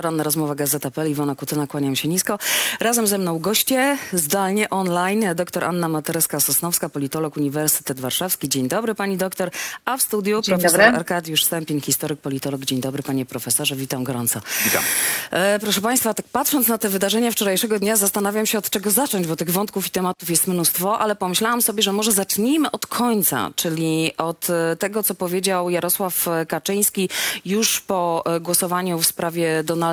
Poranna 0.00 0.22
rozmowa 0.22 0.54
Gazeta.pl, 0.54 1.10
Iwona 1.10 1.34
Kutyna, 1.34 1.66
kłaniam 1.66 1.96
się 1.96 2.08
nisko. 2.08 2.38
Razem 2.80 3.06
ze 3.06 3.18
mną 3.18 3.38
goście, 3.38 3.98
zdalnie, 4.12 4.70
online, 4.70 5.24
dr 5.34 5.64
Anna 5.64 5.88
Matereska-Sosnowska, 5.88 6.88
politolog 6.88 7.36
Uniwersytet 7.36 8.00
Warszawski. 8.00 8.48
Dzień 8.48 8.68
dobry 8.68 8.94
pani 8.94 9.16
doktor. 9.16 9.50
A 9.84 9.96
w 9.96 10.02
studiu 10.02 10.42
Dzień 10.42 10.54
profesor 10.54 10.80
dobry. 10.80 10.96
Arkadiusz 10.96 11.44
Stępień, 11.44 11.80
historyk, 11.80 12.20
politolog. 12.20 12.60
Dzień 12.60 12.80
dobry 12.80 13.02
panie 13.02 13.26
profesorze, 13.26 13.76
witam 13.76 14.04
gorąco. 14.04 14.40
Witam. 14.64 14.82
E, 15.30 15.58
proszę 15.58 15.80
państwa, 15.80 16.14
tak 16.14 16.26
patrząc 16.32 16.68
na 16.68 16.78
te 16.78 16.88
wydarzenia 16.88 17.30
wczorajszego 17.30 17.78
dnia, 17.78 17.96
zastanawiam 17.96 18.46
się 18.46 18.58
od 18.58 18.70
czego 18.70 18.90
zacząć, 18.90 19.26
bo 19.26 19.36
tych 19.36 19.50
wątków 19.50 19.86
i 19.86 19.90
tematów 19.90 20.30
jest 20.30 20.46
mnóstwo, 20.46 20.98
ale 20.98 21.16
pomyślałam 21.16 21.62
sobie, 21.62 21.82
że 21.82 21.92
może 21.92 22.12
zacznijmy 22.12 22.70
od 22.70 22.86
końca, 22.86 23.50
czyli 23.56 24.12
od 24.18 24.50
e, 24.50 24.76
tego, 24.76 25.02
co 25.02 25.14
powiedział 25.14 25.70
Jarosław 25.70 26.26
Kaczyński 26.48 27.08
już 27.44 27.80
po 27.80 28.22
e, 28.26 28.40
głosowaniu 28.40 28.98
w 28.98 29.06
sprawie 29.06 29.64
Donalda 29.64 29.89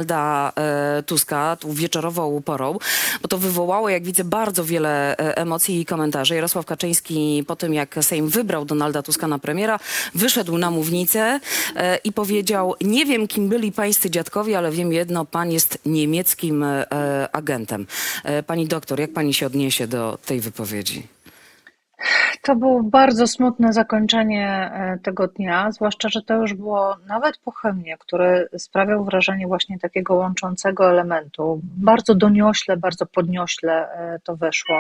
e, 0.55 1.03
Tuska, 1.05 1.57
tu 1.59 1.73
wieczorową 1.73 2.41
porą, 2.41 2.77
bo 3.21 3.27
to 3.27 3.37
wywołało, 3.37 3.89
jak 3.89 4.03
widzę, 4.03 4.23
bardzo 4.23 4.63
wiele 4.63 5.17
e, 5.17 5.37
emocji 5.37 5.81
i 5.81 5.85
komentarzy. 5.85 6.35
Jarosław 6.35 6.65
Kaczyński 6.65 7.43
po 7.47 7.55
tym, 7.55 7.73
jak 7.73 7.95
Sejm 8.01 8.29
wybrał 8.29 8.65
Donalda 8.65 9.03
Tuska 9.03 9.27
na 9.27 9.39
premiera, 9.39 9.79
wyszedł 10.15 10.57
na 10.57 10.71
mównicę 10.71 11.39
e, 11.75 11.97
i 12.03 12.11
powiedział, 12.11 12.75
nie 12.81 13.05
wiem, 13.05 13.27
kim 13.27 13.49
byli 13.49 13.71
pańscy 13.71 14.09
dziadkowie, 14.09 14.57
ale 14.57 14.71
wiem 14.71 14.93
jedno, 14.93 15.25
pan 15.25 15.51
jest 15.51 15.79
niemieckim 15.85 16.65
agentem. 17.31 17.87
Pani 18.47 18.67
doktor, 18.67 18.99
jak 18.99 19.13
pani 19.13 19.33
się 19.33 19.45
odniesie 19.45 19.87
do 19.87 20.17
tej 20.25 20.39
wypowiedzi? 20.39 21.16
To 22.41 22.55
było 22.55 22.83
bardzo 22.83 23.27
smutne 23.27 23.73
zakończenie 23.73 24.71
e, 24.73 24.97
tego 25.03 25.27
dnia, 25.27 25.71
zwłaszcza, 25.71 26.09
że 26.09 26.21
to 26.21 26.35
już 26.35 26.53
było 26.53 26.95
nawet 27.07 27.37
po 27.37 27.51
hymnie, 27.51 27.97
który 27.97 28.49
sprawiał 28.57 29.05
wrażenie 29.05 29.47
właśnie 29.47 29.79
takiego 29.79 30.15
łączącego 30.15 30.89
elementu. 30.89 31.61
Bardzo 31.63 32.15
doniośle, 32.15 32.77
bardzo 32.77 33.05
podniośle 33.05 33.71
e, 33.73 34.19
to 34.23 34.35
weszło. 34.35 34.75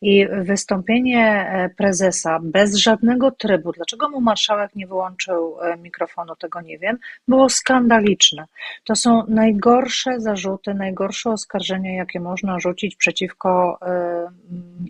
I 0.00 0.26
wystąpienie 0.42 1.48
e, 1.48 1.68
prezesa 1.68 2.38
bez 2.42 2.74
żadnego 2.74 3.30
trybu, 3.30 3.72
dlaczego 3.72 4.08
mu 4.08 4.20
marszałek 4.20 4.74
nie 4.74 4.86
wyłączył 4.86 5.56
mikrofonu, 5.82 6.36
tego 6.36 6.60
nie 6.60 6.78
wiem, 6.78 6.98
było 7.28 7.48
skandaliczne. 7.48 8.44
To 8.84 8.94
są 8.94 9.22
najgorsze 9.28 10.20
zarzuty, 10.20 10.74
najgorsze 10.74 11.30
oskarżenia, 11.30 11.94
jakie 11.94 12.20
można 12.20 12.60
rzucić 12.60 12.96
przeciwko 12.96 13.78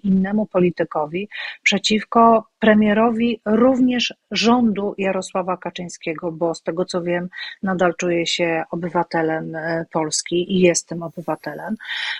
innemu 0.03 0.47
politykowi, 0.47 1.29
przeciwko 1.63 2.45
premierowi 2.59 3.41
również 3.45 4.15
rządu 4.31 4.95
Jarosława 4.99 5.57
Kaczyńskiego, 5.57 6.33
bo 6.33 6.55
z 6.55 6.63
tego 6.63 6.85
co 6.85 7.03
wiem, 7.03 7.29
nadal 7.63 7.95
czuje 7.95 8.27
się 8.27 8.65
obywatelem 8.71 9.55
e, 9.55 9.85
Polski 9.93 10.53
i 10.53 10.61
jest 10.61 10.89
tym 10.89 11.03
obywatelem. 11.03 11.77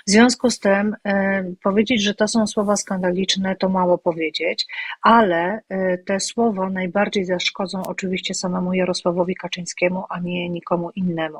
W 0.07 0.11
związku 0.11 0.49
z 0.49 0.59
tym 0.59 0.95
e, 1.05 1.43
powiedzieć, 1.63 2.03
że 2.03 2.13
to 2.13 2.27
są 2.27 2.47
słowa 2.47 2.75
skandaliczne, 2.75 3.55
to 3.55 3.69
mało 3.69 3.97
powiedzieć, 3.97 4.65
ale 5.01 5.61
e, 5.69 5.97
te 5.97 6.19
słowa 6.19 6.69
najbardziej 6.69 7.25
zaszkodzą 7.25 7.83
oczywiście 7.83 8.33
samemu 8.33 8.73
Jarosławowi 8.73 9.35
Kaczyńskiemu, 9.35 10.03
a 10.09 10.19
nie 10.19 10.49
nikomu 10.49 10.91
innemu. 10.95 11.39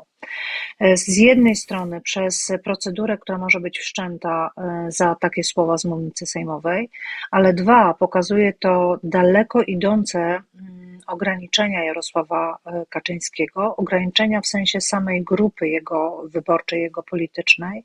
Z 0.94 1.18
jednej 1.18 1.56
strony 1.56 2.00
przez 2.00 2.52
procedurę, 2.64 3.18
która 3.18 3.38
może 3.38 3.60
być 3.60 3.78
wszczęta 3.78 4.50
za 4.88 5.14
takie 5.14 5.44
słowa 5.44 5.78
z 5.78 5.84
mównicy 5.84 6.26
sejmowej, 6.26 6.90
ale 7.30 7.52
dwa, 7.52 7.87
pokazuje 7.94 8.52
to 8.52 8.98
daleko 9.02 9.62
idące 9.62 10.18
mm, 10.18 10.88
ograniczenia 11.08 11.84
Jarosława 11.84 12.58
e, 12.66 12.84
Kaczyńskiego, 12.90 13.76
ograniczenia 13.76 14.40
w 14.40 14.46
sensie 14.46 14.80
samej 14.80 15.24
grupy 15.24 15.68
jego 15.68 16.22
wyborczej, 16.28 16.82
jego 16.82 17.02
politycznej, 17.02 17.84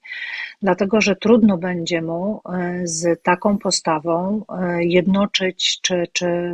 dlatego 0.61 1.01
że 1.01 1.15
trudno 1.15 1.57
będzie 1.57 2.01
mu 2.01 2.41
e, 2.45 2.81
z 2.83 3.23
taką 3.23 3.57
postawą 3.57 4.45
e, 4.49 4.83
jednoczyć 4.83 5.79
czy, 5.81 6.07
czy, 6.13 6.53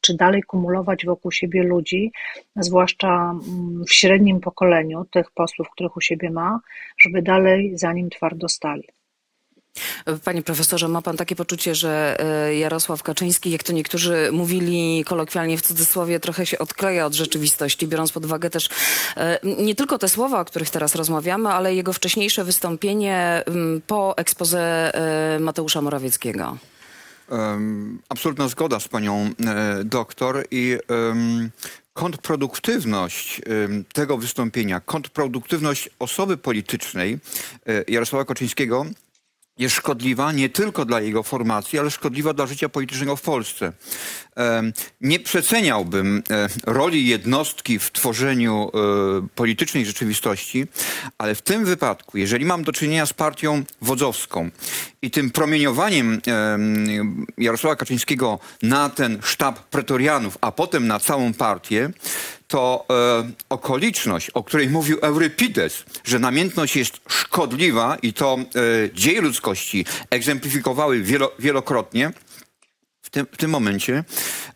czy 0.00 0.16
dalej 0.16 0.42
kumulować 0.42 1.06
wokół 1.06 1.32
siebie 1.32 1.62
ludzi, 1.62 2.12
zwłaszcza 2.56 3.30
mm, 3.30 3.84
w 3.84 3.92
średnim 3.92 4.40
pokoleniu 4.40 5.04
tych 5.04 5.30
posłów, 5.30 5.70
których 5.70 5.96
u 5.96 6.00
siebie 6.00 6.30
ma, 6.30 6.60
żeby 6.98 7.22
dalej 7.22 7.78
za 7.78 7.92
nim 7.92 8.10
twardo 8.10 8.48
stali. 8.48 8.95
Panie 10.24 10.42
profesorze, 10.42 10.88
ma 10.88 11.02
pan 11.02 11.16
takie 11.16 11.36
poczucie, 11.36 11.74
że 11.74 12.16
e, 12.20 12.56
Jarosław 12.56 13.02
Kaczyński, 13.02 13.50
jak 13.50 13.62
to 13.62 13.72
niektórzy 13.72 14.28
mówili 14.32 15.04
kolokwialnie 15.04 15.58
w 15.58 15.62
cudzysłowie, 15.62 16.20
trochę 16.20 16.46
się 16.46 16.58
odkleja 16.58 17.06
od 17.06 17.14
rzeczywistości, 17.14 17.86
biorąc 17.86 18.12
pod 18.12 18.24
uwagę 18.24 18.50
też 18.50 18.68
e, 19.16 19.38
nie 19.44 19.74
tylko 19.74 19.98
te 19.98 20.08
słowa, 20.08 20.40
o 20.40 20.44
których 20.44 20.70
teraz 20.70 20.94
rozmawiamy, 20.94 21.48
ale 21.48 21.74
jego 21.74 21.92
wcześniejsze 21.92 22.44
wystąpienie 22.44 23.44
po 23.86 24.16
ekspoze 24.16 24.92
e, 24.94 25.40
Mateusza 25.40 25.82
Morawieckiego. 25.82 26.56
Em, 27.30 27.98
absolutna 28.08 28.48
zgoda 28.48 28.80
z 28.80 28.88
panią 28.88 29.30
e, 29.46 29.84
doktor 29.84 30.44
i 30.50 30.78
em, 30.88 31.50
kontrproduktywność 31.92 33.40
tego 33.92 34.18
wystąpienia, 34.18 34.80
kontrproduktywność 34.80 35.90
osoby 35.98 36.36
politycznej 36.36 37.18
e, 37.66 37.84
Jarosława 37.88 38.24
Kaczyńskiego 38.24 38.86
jest 39.58 39.74
szkodliwa 39.74 40.32
nie 40.32 40.48
tylko 40.48 40.84
dla 40.84 41.00
jego 41.00 41.22
formacji, 41.22 41.78
ale 41.78 41.90
szkodliwa 41.90 42.32
dla 42.32 42.46
życia 42.46 42.68
politycznego 42.68 43.16
w 43.16 43.22
Polsce. 43.22 43.72
Nie 45.00 45.20
przeceniałbym 45.20 46.22
e, 46.30 46.48
roli 46.66 47.06
jednostki 47.06 47.78
w 47.78 47.92
tworzeniu 47.92 48.70
e, 48.74 49.28
politycznej 49.34 49.86
rzeczywistości, 49.86 50.66
ale 51.18 51.34
w 51.34 51.42
tym 51.42 51.64
wypadku, 51.64 52.18
jeżeli 52.18 52.44
mam 52.44 52.64
do 52.64 52.72
czynienia 52.72 53.06
z 53.06 53.12
partią 53.12 53.64
wodzowską 53.82 54.50
i 55.02 55.10
tym 55.10 55.30
promieniowaniem 55.30 56.20
em, 56.26 57.26
Jarosława 57.38 57.76
Kaczyńskiego 57.76 58.38
na 58.62 58.90
ten 58.90 59.18
sztab 59.22 59.58
pretorianów, 59.58 60.38
a 60.40 60.52
potem 60.52 60.86
na 60.86 61.00
całą 61.00 61.34
partię, 61.34 61.90
to 62.48 62.86
e, 62.90 63.30
okoliczność, 63.48 64.30
o 64.30 64.42
której 64.42 64.68
mówił 64.68 64.98
Eurypides, 65.02 65.84
że 66.04 66.18
namiętność 66.18 66.76
jest 66.76 67.00
szkodliwa 67.08 67.96
i 68.02 68.12
to 68.12 68.38
e, 68.38 68.44
dzieje 68.94 69.20
ludzkości 69.20 69.84
egzemplifikowały 70.10 71.02
wielo, 71.02 71.32
wielokrotnie, 71.38 72.12
tym, 73.16 73.26
w 73.32 73.36
tym 73.36 73.50
momencie 73.50 74.04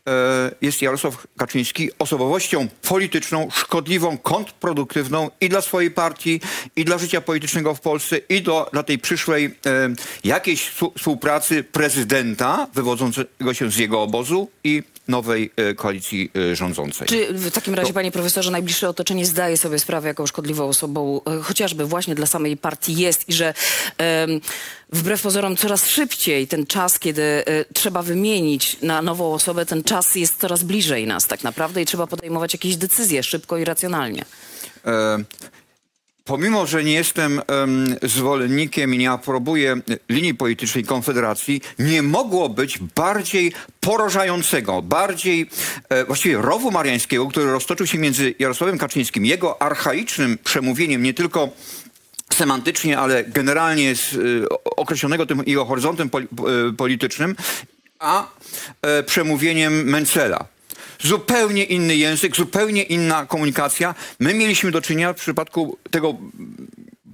e, 0.08 0.50
jest 0.60 0.82
Jarosław 0.82 1.26
Kaczyński 1.38 1.90
osobowością 1.98 2.68
polityczną 2.88 3.48
szkodliwą, 3.50 4.18
kontrproduktywną 4.18 5.30
i 5.40 5.48
dla 5.48 5.60
swojej 5.60 5.90
partii, 5.90 6.40
i 6.76 6.84
dla 6.84 6.98
życia 6.98 7.20
politycznego 7.20 7.74
w 7.74 7.80
Polsce, 7.80 8.16
i 8.28 8.42
do, 8.42 8.68
dla 8.72 8.82
tej 8.82 8.98
przyszłej 8.98 9.44
e, 9.44 9.50
jakiejś 10.24 10.70
współ- 10.70 10.92
współpracy 10.98 11.64
prezydenta 11.64 12.66
wywodzącego 12.74 13.54
się 13.54 13.70
z 13.70 13.76
jego 13.76 14.02
obozu 14.02 14.48
i 14.64 14.82
nowej 15.08 15.50
e, 15.56 15.74
koalicji 15.74 16.30
rządzącej. 16.52 17.08
Czy 17.08 17.34
w 17.34 17.50
takim 17.50 17.74
razie, 17.74 17.92
panie 17.92 18.12
profesorze, 18.12 18.50
najbliższe 18.50 18.88
otoczenie 18.88 19.26
zdaje 19.26 19.56
sobie 19.56 19.78
sprawę, 19.78 20.08
jaką 20.08 20.26
szkodliwą 20.26 20.68
osobą 20.68 21.20
chociażby 21.42 21.84
właśnie 21.84 22.14
dla 22.14 22.26
samej 22.26 22.56
partii 22.56 22.96
jest 22.96 23.28
i 23.28 23.32
że 23.32 23.54
wbrew 24.92 25.22
pozorom 25.22 25.56
coraz 25.56 25.86
szybciej 25.86 26.46
ten 26.46 26.66
czas, 26.66 26.98
kiedy 26.98 27.44
trzeba 27.74 28.02
wymienić 28.02 28.49
na 28.82 29.02
nową 29.02 29.34
osobę, 29.34 29.66
ten 29.66 29.82
czas 29.82 30.14
jest 30.14 30.40
coraz 30.40 30.62
bliżej 30.62 31.06
nas 31.06 31.26
tak 31.26 31.44
naprawdę 31.44 31.82
i 31.82 31.86
trzeba 31.86 32.06
podejmować 32.06 32.52
jakieś 32.52 32.76
decyzje 32.76 33.22
szybko 33.22 33.58
i 33.58 33.64
racjonalnie. 33.64 34.24
E, 34.84 35.24
Pomimo, 36.24 36.66
że 36.66 36.84
nie 36.84 36.92
jestem 36.92 37.40
em, 37.46 37.96
zwolennikiem 38.02 38.94
i 38.94 38.98
nie 38.98 39.10
aprobuję 39.10 39.80
linii 40.08 40.34
politycznej 40.34 40.84
Konfederacji, 40.84 41.60
nie 41.78 42.02
mogło 42.02 42.48
być 42.48 42.78
bardziej 42.78 43.52
porażającego, 43.80 44.82
bardziej 44.82 45.50
e, 45.88 46.04
właściwie 46.04 46.36
rowu 46.36 46.70
mariańskiego, 46.70 47.28
który 47.28 47.52
roztoczył 47.52 47.86
się 47.86 47.98
między 47.98 48.34
Jarosławem 48.38 48.78
Kaczyńskim, 48.78 49.26
jego 49.26 49.62
archaicznym 49.62 50.38
przemówieniem, 50.44 51.02
nie 51.02 51.14
tylko 51.14 51.48
semantycznie, 52.34 52.98
ale 52.98 53.24
generalnie 53.24 53.96
z, 53.96 54.12
y, 54.12 54.46
określonego 54.64 55.26
tym 55.26 55.42
jego 55.46 55.64
horyzontem 55.64 56.10
poli, 56.10 56.26
y, 56.70 56.72
politycznym, 56.72 57.36
a 58.00 58.26
e, 58.82 59.02
przemówieniem 59.02 59.84
Mencela. 59.84 60.44
Zupełnie 61.00 61.64
inny 61.64 61.96
język, 61.96 62.36
zupełnie 62.36 62.82
inna 62.82 63.26
komunikacja. 63.26 63.94
My 64.20 64.34
mieliśmy 64.34 64.70
do 64.70 64.82
czynienia 64.82 65.12
w 65.12 65.16
przypadku 65.16 65.78
tego 65.90 66.14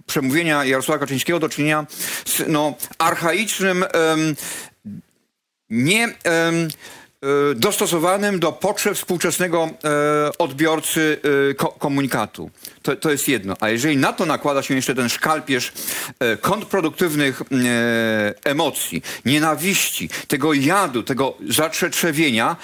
przemówienia 0.06 0.65
Jarosława 0.65 0.99
Kaczyńskiego 0.99 1.38
do 1.38 1.49
czynienia 1.49 1.87
z 2.25 2.43
no, 2.49 2.75
archaicznym, 2.99 3.85
em, 3.93 4.37
nie 5.71 6.05
em, 6.05 6.69
dostosowanym 7.57 8.41
do 8.41 8.53
potrzeb 8.53 8.95
współczesnego 8.95 9.71
e, 9.85 10.39
odbiorcy 10.39 11.21
e, 11.51 11.55
ko 11.55 11.69
komunikatu. 11.69 12.51
To, 12.83 12.97
to 12.97 13.11
jest 13.11 13.29
jedno. 13.29 13.57
A 13.61 13.69
jeżeli 13.69 13.97
na 13.97 14.13
to 14.13 14.27
nakłada 14.27 14.63
się 14.63 14.75
jeszcze 14.75 14.95
ten 14.95 15.09
szkalpierz 15.09 15.73
e, 16.19 16.37
kontrproduktywnych 16.37 17.43
e, 17.43 17.45
emocji, 18.45 19.03
nienawiści, 19.25 20.09
tego 20.29 20.53
jadu, 20.55 21.03
tego 21.03 21.35
zatrzetrzewienia, 21.49 22.57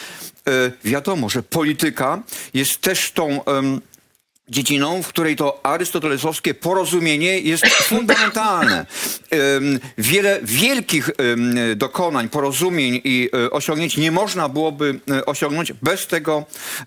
e, 0.49 0.73
wiadomo, 0.85 1.29
że 1.29 1.43
polityka 1.43 2.23
jest 2.55 2.81
też 2.81 3.13
tą 3.13 3.41
dziedziną, 4.49 5.03
w 5.03 5.09
której 5.09 5.37
to 5.37 5.61
arystotelesowskie 5.63 6.55
porozumienie 6.55 7.41
jest 7.41 7.67
fundamentalne. 7.93 8.87
Wiele 9.99 10.41
wielkich 10.43 11.11
dokonań, 11.77 12.29
porozumień 12.29 13.01
i 13.05 13.31
e, 13.47 13.51
osiągnięć 13.51 13.97
nie 13.97 14.11
można 14.11 14.49
byłoby 14.49 15.01
e, 15.11 15.27
osiągnąć 15.27 15.73
bez 15.73 16.07
tego 16.07 16.45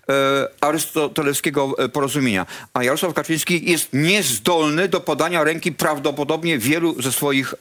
e, 0.08 0.48
arystotelewskiego 0.60 1.74
porozumienia. 1.92 2.46
A 2.74 2.84
Jarosław 2.84 3.14
Kaczyński 3.14 3.70
jest 3.70 3.88
niezdolny 3.92 4.88
do 4.88 5.00
podania 5.00 5.44
ręki 5.44 5.72
prawdopodobnie 5.72 6.58
wielu 6.58 7.02
ze 7.02 7.12
swoich 7.12 7.54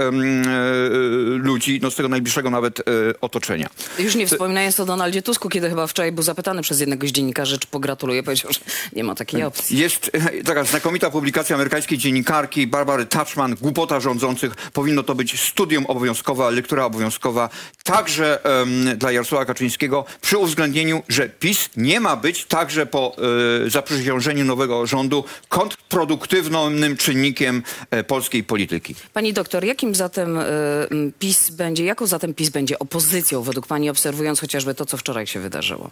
ludzi, 1.38 1.80
no 1.84 1.92
z 1.92 1.96
tego 1.96 2.10
najbliższego 2.10 2.50
nawet 2.50 2.82
otoczenia. 3.22 3.70
Już 4.00 4.16
nie 4.16 4.28
wspominając 4.28 4.80
o 4.80 4.86
Donaldzie 4.86 5.22
Tusku, 5.22 5.50
kiedy 5.50 5.70
chyba 5.70 5.88
wczoraj 5.88 6.12
był 6.12 6.24
zapytany 6.24 6.62
przez 6.62 6.80
jednego 6.80 7.08
z 7.08 7.12
dziennikarzy, 7.12 7.60
czy 7.60 7.68
pogratuluje, 7.68 8.24
powiedział, 8.24 8.54
że 8.54 8.60
nie 8.94 9.04
ma 9.04 9.16
takiej 9.16 9.44
opcji. 9.44 9.78
Jest 9.86 10.12
e, 10.14 10.44
taka 10.44 10.64
znakomita 10.64 11.10
publikacja 11.10 11.56
amerykańskiej 11.56 11.98
dziennikarki 11.98 12.68
Barbary 12.68 13.06
Touchman, 13.06 13.56
Głupota 13.56 14.00
rządzących. 14.00 14.56
Powinno 14.56 15.04
to 15.04 15.16
być 15.16 15.42
studium 15.42 15.86
obowiązkowe, 15.86 16.52
lektura 16.52 16.86
obowiązkowa, 16.86 17.50
także 17.84 18.46
em, 18.46 18.98
dla 18.98 19.12
Jarosława 19.12 19.46
Kaczyńskiego, 19.46 20.06
przy 20.22 20.38
uwzględnieniu, 20.38 21.04
że 21.10 21.30
PiS 21.30 21.70
nie 21.78 22.00
ma 22.00 22.16
być 22.16 22.46
także 22.46 22.86
po 22.86 23.16
e, 23.66 23.70
zaprzysiężeniu 23.70 24.46
nowego 24.46 24.88
rządu 24.88 25.24
kontrproduktywnym 25.50 26.98
czynnikiem 26.98 27.64
e, 27.92 28.04
polskiej 28.04 28.44
polityki. 28.44 28.96
Pani 29.14 29.34
doktor, 29.34 29.66
jakim 29.66 29.96
zatem 29.96 30.38
y, 30.38 30.44
PiS 31.20 31.50
będzie, 31.50 31.86
jaką 31.86 32.08
zatem 32.08 32.34
PiS 32.34 32.50
będzie 32.50 32.80
opozycją 32.80 33.42
według 33.42 33.68
pani, 33.68 33.90
obserwując 33.90 34.40
chociażby 34.40 34.76
to, 34.76 34.86
co 34.86 34.98
wczoraj 34.98 35.28
się 35.28 35.40
wydarzyło? 35.40 35.92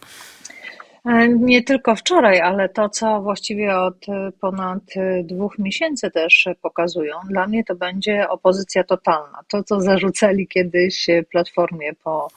E, 1.06 1.28
Nie 1.28 1.64
tylko 1.64 1.96
wczoraj, 1.96 2.42
ale 2.42 2.70
to, 2.70 2.90
co 2.90 3.22
właściwie 3.22 3.78
od 3.78 4.10
e, 4.10 4.32
ponad 4.42 4.84
e, 4.96 5.24
dwóch 5.24 5.60
miesięcy 5.60 6.12
też 6.12 6.48
pokazują, 6.62 7.16
dla 7.30 7.48
mnie 7.48 7.64
to 7.64 7.76
będzie 7.76 8.30
opozycja 8.30 8.84
totalna. 8.84 9.40
To, 9.48 9.64
co 9.64 9.82
zarzucali 9.82 10.48
kiedyś 10.48 11.08
Platformie 11.32 11.94
po 12.04 12.28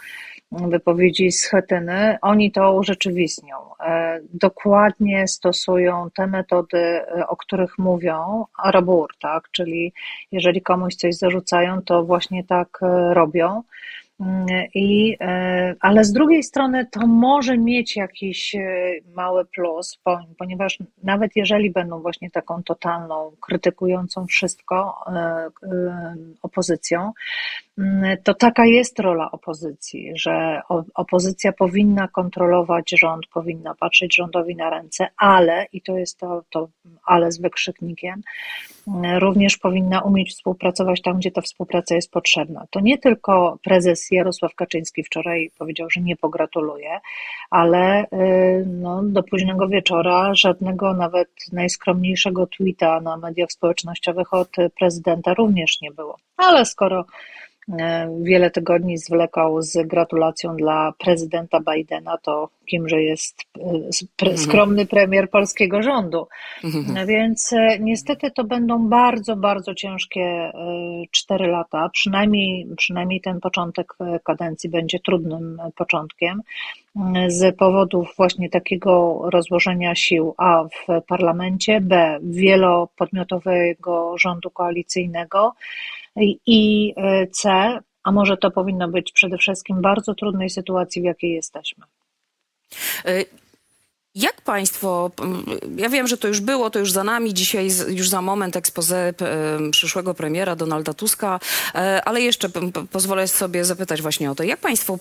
wypowiedzi 0.53 1.33
Schetyny, 1.33 2.19
oni 2.23 2.53
to 2.53 2.73
urzeczywistnią. 2.73 3.57
Dokładnie 4.35 5.29
stosują 5.29 6.09
te 6.15 6.27
metody, 6.27 7.01
o 7.29 7.37
których 7.37 7.79
mówią, 7.79 8.45
arabur, 8.65 9.11
tak? 9.21 9.51
Czyli 9.53 9.93
jeżeli 10.33 10.63
komuś 10.63 10.95
coś 10.95 11.15
zarzucają, 11.15 11.83
to 11.83 12.05
właśnie 12.05 12.45
tak 12.45 12.79
robią. 13.13 13.63
I, 14.75 15.17
e, 15.21 15.75
ale 15.81 16.05
z 16.05 16.13
drugiej 16.13 16.43
strony 16.43 16.87
to 16.87 17.07
może 17.07 17.59
mieć 17.59 17.97
jakiś 17.97 18.55
e, 18.55 18.61
mały 19.15 19.45
plus, 19.45 19.99
po- 20.05 20.25
ponieważ 20.39 20.79
nawet 21.03 21.37
jeżeli 21.37 21.71
będą 21.71 22.01
właśnie 22.03 22.31
taką 22.31 22.63
totalną, 22.63 23.33
krytykującą 23.41 24.27
wszystko 24.27 25.05
e, 25.07 25.51
opozycją, 26.43 27.13
to 28.25 28.35
taka 28.35 28.67
jest 28.67 28.99
rola 28.99 29.31
opozycji, 29.31 30.13
że 30.15 30.63
opozycja 30.95 31.53
powinna 31.53 32.09
kontrolować 32.09 32.91
rząd, 32.91 33.27
powinna 33.27 33.75
patrzeć 33.75 34.17
rządowi 34.17 34.57
na 34.57 34.71
ręce, 34.71 35.09
ale, 35.17 35.67
i 35.73 35.83
to 35.83 35.99
jest 35.99 36.19
to, 36.19 36.43
to 36.51 36.69
ale 37.05 37.33
z 37.33 37.41
wykrzyknikiem, 37.41 38.23
mm, 38.89 39.19
również 39.19 39.59
powinna 39.59 40.01
umieć 40.01 40.31
współpracować 40.31 41.03
tam, 41.03 41.19
gdzie 41.19 41.31
ta 41.31 41.41
współpraca 41.41 41.95
jest 41.95 42.11
potrzebna. 42.11 42.67
To 42.71 42.81
nie 42.81 42.99
tylko 42.99 43.59
prezes 43.65 44.11
Jarosław 44.11 44.55
Kaczyński 44.55 45.05
wczoraj 45.05 45.51
powiedział, 45.59 45.91
że 45.91 46.01
nie 46.01 46.17
pogratuluje, 46.17 47.01
ale 47.51 48.05
y, 48.05 48.07
no, 48.67 49.03
do 49.03 49.23
późnego 49.23 49.69
wieczora 49.69 50.35
żadnego 50.35 50.95
nawet 50.95 51.29
najskromniejszego 51.53 52.47
tweeta 52.47 53.01
na 53.01 53.17
mediach 53.17 53.53
społecznościowych 53.53 54.35
od 54.35 54.51
prezydenta 54.79 55.35
również 55.35 55.81
nie 55.81 55.91
było. 55.91 56.17
Ale 56.37 56.65
skoro 56.65 57.05
wiele 58.23 58.51
tygodni 58.51 58.99
zwlekał 58.99 59.63
z 59.63 59.87
gratulacją 59.87 60.57
dla 60.57 60.93
prezydenta 60.99 61.61
Bidena, 61.61 62.19
to 62.19 62.49
kimże 62.67 63.03
jest 63.03 63.41
e, 63.59 63.61
pre, 64.17 64.39
skromny 64.39 64.87
premier 64.87 65.31
polskiego 65.31 65.83
rządu. 65.83 66.27
No 66.95 67.07
Więc 67.07 67.53
e, 67.53 67.79
niestety 67.79 68.31
to 68.31 68.45
będą 68.45 68.89
bardzo, 68.89 69.37
bardzo 69.37 69.75
ciężkie 69.75 70.21
e, 70.21 70.53
cztery 71.11 71.47
lata. 71.47 71.89
Przynajmniej, 71.93 72.67
przynajmniej 72.77 73.21
ten 73.21 73.41
początek 73.41 73.93
e, 74.01 74.19
kadencji 74.25 74.71
będzie 74.71 75.01
trudnym 75.01 75.61
e, 75.61 75.71
początkiem 75.77 76.43
z 77.29 77.57
powodów 77.57 78.15
właśnie 78.17 78.51
takiego 78.51 79.23
rozłożenia 79.31 79.95
sił 79.95 80.35
A 80.37 80.65
w 80.65 81.03
parlamencie, 81.07 81.81
B 81.81 82.19
wielopodmiotowego 82.23 84.19
rządu 84.19 84.51
koalicyjnego 84.51 85.53
i- 86.47 86.95
e, 86.97 87.27
C, 87.27 87.51
a 88.05 88.13
może 88.13 88.37
to 88.37 88.51
powinno 88.51 88.89
być 88.89 89.13
przede 89.13 89.39
wszystkim 89.39 89.81
bardzo 89.81 90.15
trudnej 90.15 90.51
sytuacji, 90.51 91.03
w 91.03 91.05
jakiej 91.05 91.33
jesteśmy. 91.35 91.85
Jak 94.17 94.41
państwo, 94.41 95.11
m, 95.23 95.45
ja 95.77 95.89
wiem, 95.89 96.07
że 96.07 96.17
to 96.17 96.29
już 96.29 96.41
było, 96.41 96.71
to 96.71 96.79
już 96.79 96.93
za 96.93 97.05
nami, 97.05 97.35
dzisiaj 97.35 97.69
już 97.89 98.09
za 98.09 98.23
moment 98.23 98.55
p- 99.17 99.55
em, 99.55 99.71
przyszłego 99.71 100.15
premiera 100.15 100.57
Donalda 100.57 100.95
Tuska, 100.95 101.41
e, 101.75 102.03
ale 102.05 102.21
jeszcze 102.21 102.49
pozwolę 102.91 103.29
sobie 103.29 103.65
zapytać 103.65 104.03
właśnie 104.03 104.31
o 104.31 104.35
to, 104.35 104.43
jak 104.43 104.61
państwo 104.61 104.99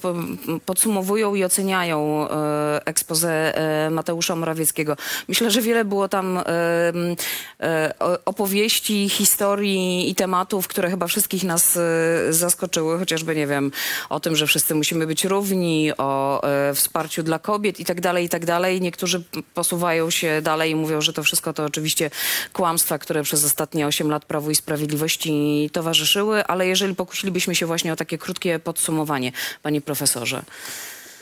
podsumowują 0.65 1.35
i 1.35 1.43
oceniają 1.43 2.29
e, 2.29 2.85
expose 2.85 3.57
e, 3.57 3.89
Mateusza 3.89 4.35
Morawieckiego? 4.35 4.97
Myślę, 5.27 5.51
że 5.51 5.61
wiele 5.61 5.85
było 5.85 6.07
tam 6.07 6.37
e, 6.37 7.93
opowieści, 8.25 9.09
historii 9.09 10.09
i 10.09 10.15
tematów, 10.15 10.67
które 10.67 10.89
chyba 10.89 11.07
wszystkich 11.07 11.43
nas 11.43 11.77
e, 11.77 12.33
zaskoczyły, 12.33 12.99
chociażby, 12.99 13.35
nie 13.35 13.47
wiem, 13.47 13.71
o 14.09 14.19
tym, 14.19 14.35
że 14.35 14.47
wszyscy 14.47 14.75
musimy 14.75 15.07
być 15.07 15.25
równi, 15.25 15.91
o 15.97 16.43
e, 16.43 16.73
wsparciu 16.73 17.23
dla 17.23 17.39
kobiet 17.39 17.79
i 17.79 17.85
tak 17.85 18.01
dalej, 18.01 18.25
i 18.25 18.29
tak 18.29 18.45
dalej. 18.45 18.81
Niektórzy 19.05 19.43
posuwają 19.53 20.09
się 20.09 20.41
dalej 20.41 20.71
i 20.71 20.75
mówią, 20.75 21.01
że 21.01 21.13
to 21.13 21.23
wszystko 21.23 21.53
to 21.53 21.65
oczywiście 21.65 22.09
kłamstwa, 22.53 22.97
które 22.97 23.23
przez 23.23 23.45
ostatnie 23.45 23.87
8 23.87 24.09
lat 24.09 24.25
Prawu 24.25 24.51
i 24.51 24.55
Sprawiedliwości 24.55 25.69
towarzyszyły, 25.73 26.45
ale 26.45 26.67
jeżeli 26.67 26.95
pokusilibyśmy 26.95 27.55
się 27.55 27.65
właśnie 27.65 27.93
o 27.93 27.95
takie 27.95 28.17
krótkie 28.17 28.59
podsumowanie, 28.59 29.31
panie 29.61 29.81
profesorze. 29.81 30.43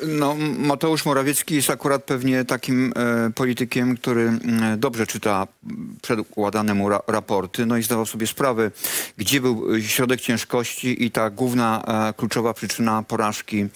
No, 0.07 0.35
Mateusz 0.57 1.05
Morawiecki 1.05 1.55
jest 1.55 1.69
akurat 1.69 2.03
pewnie 2.03 2.45
takim 2.45 2.93
e, 2.95 3.31
politykiem, 3.31 3.97
który 3.97 4.31
dobrze 4.77 5.07
czyta 5.07 5.47
przedkładane 6.01 6.73
mu 6.73 6.89
ra 6.89 6.99
raporty, 7.07 7.65
no 7.65 7.77
i 7.77 7.83
zdawał 7.83 8.05
sobie 8.05 8.27
sprawę, 8.27 8.71
gdzie 9.17 9.41
był 9.41 9.75
e, 9.75 9.81
środek 9.81 10.21
ciężkości 10.21 11.05
i 11.05 11.11
ta 11.11 11.29
główna 11.29 11.83
e, 12.09 12.13
kluczowa 12.13 12.53
przyczyna 12.53 13.03
porażki 13.03 13.57
em, 13.57 13.69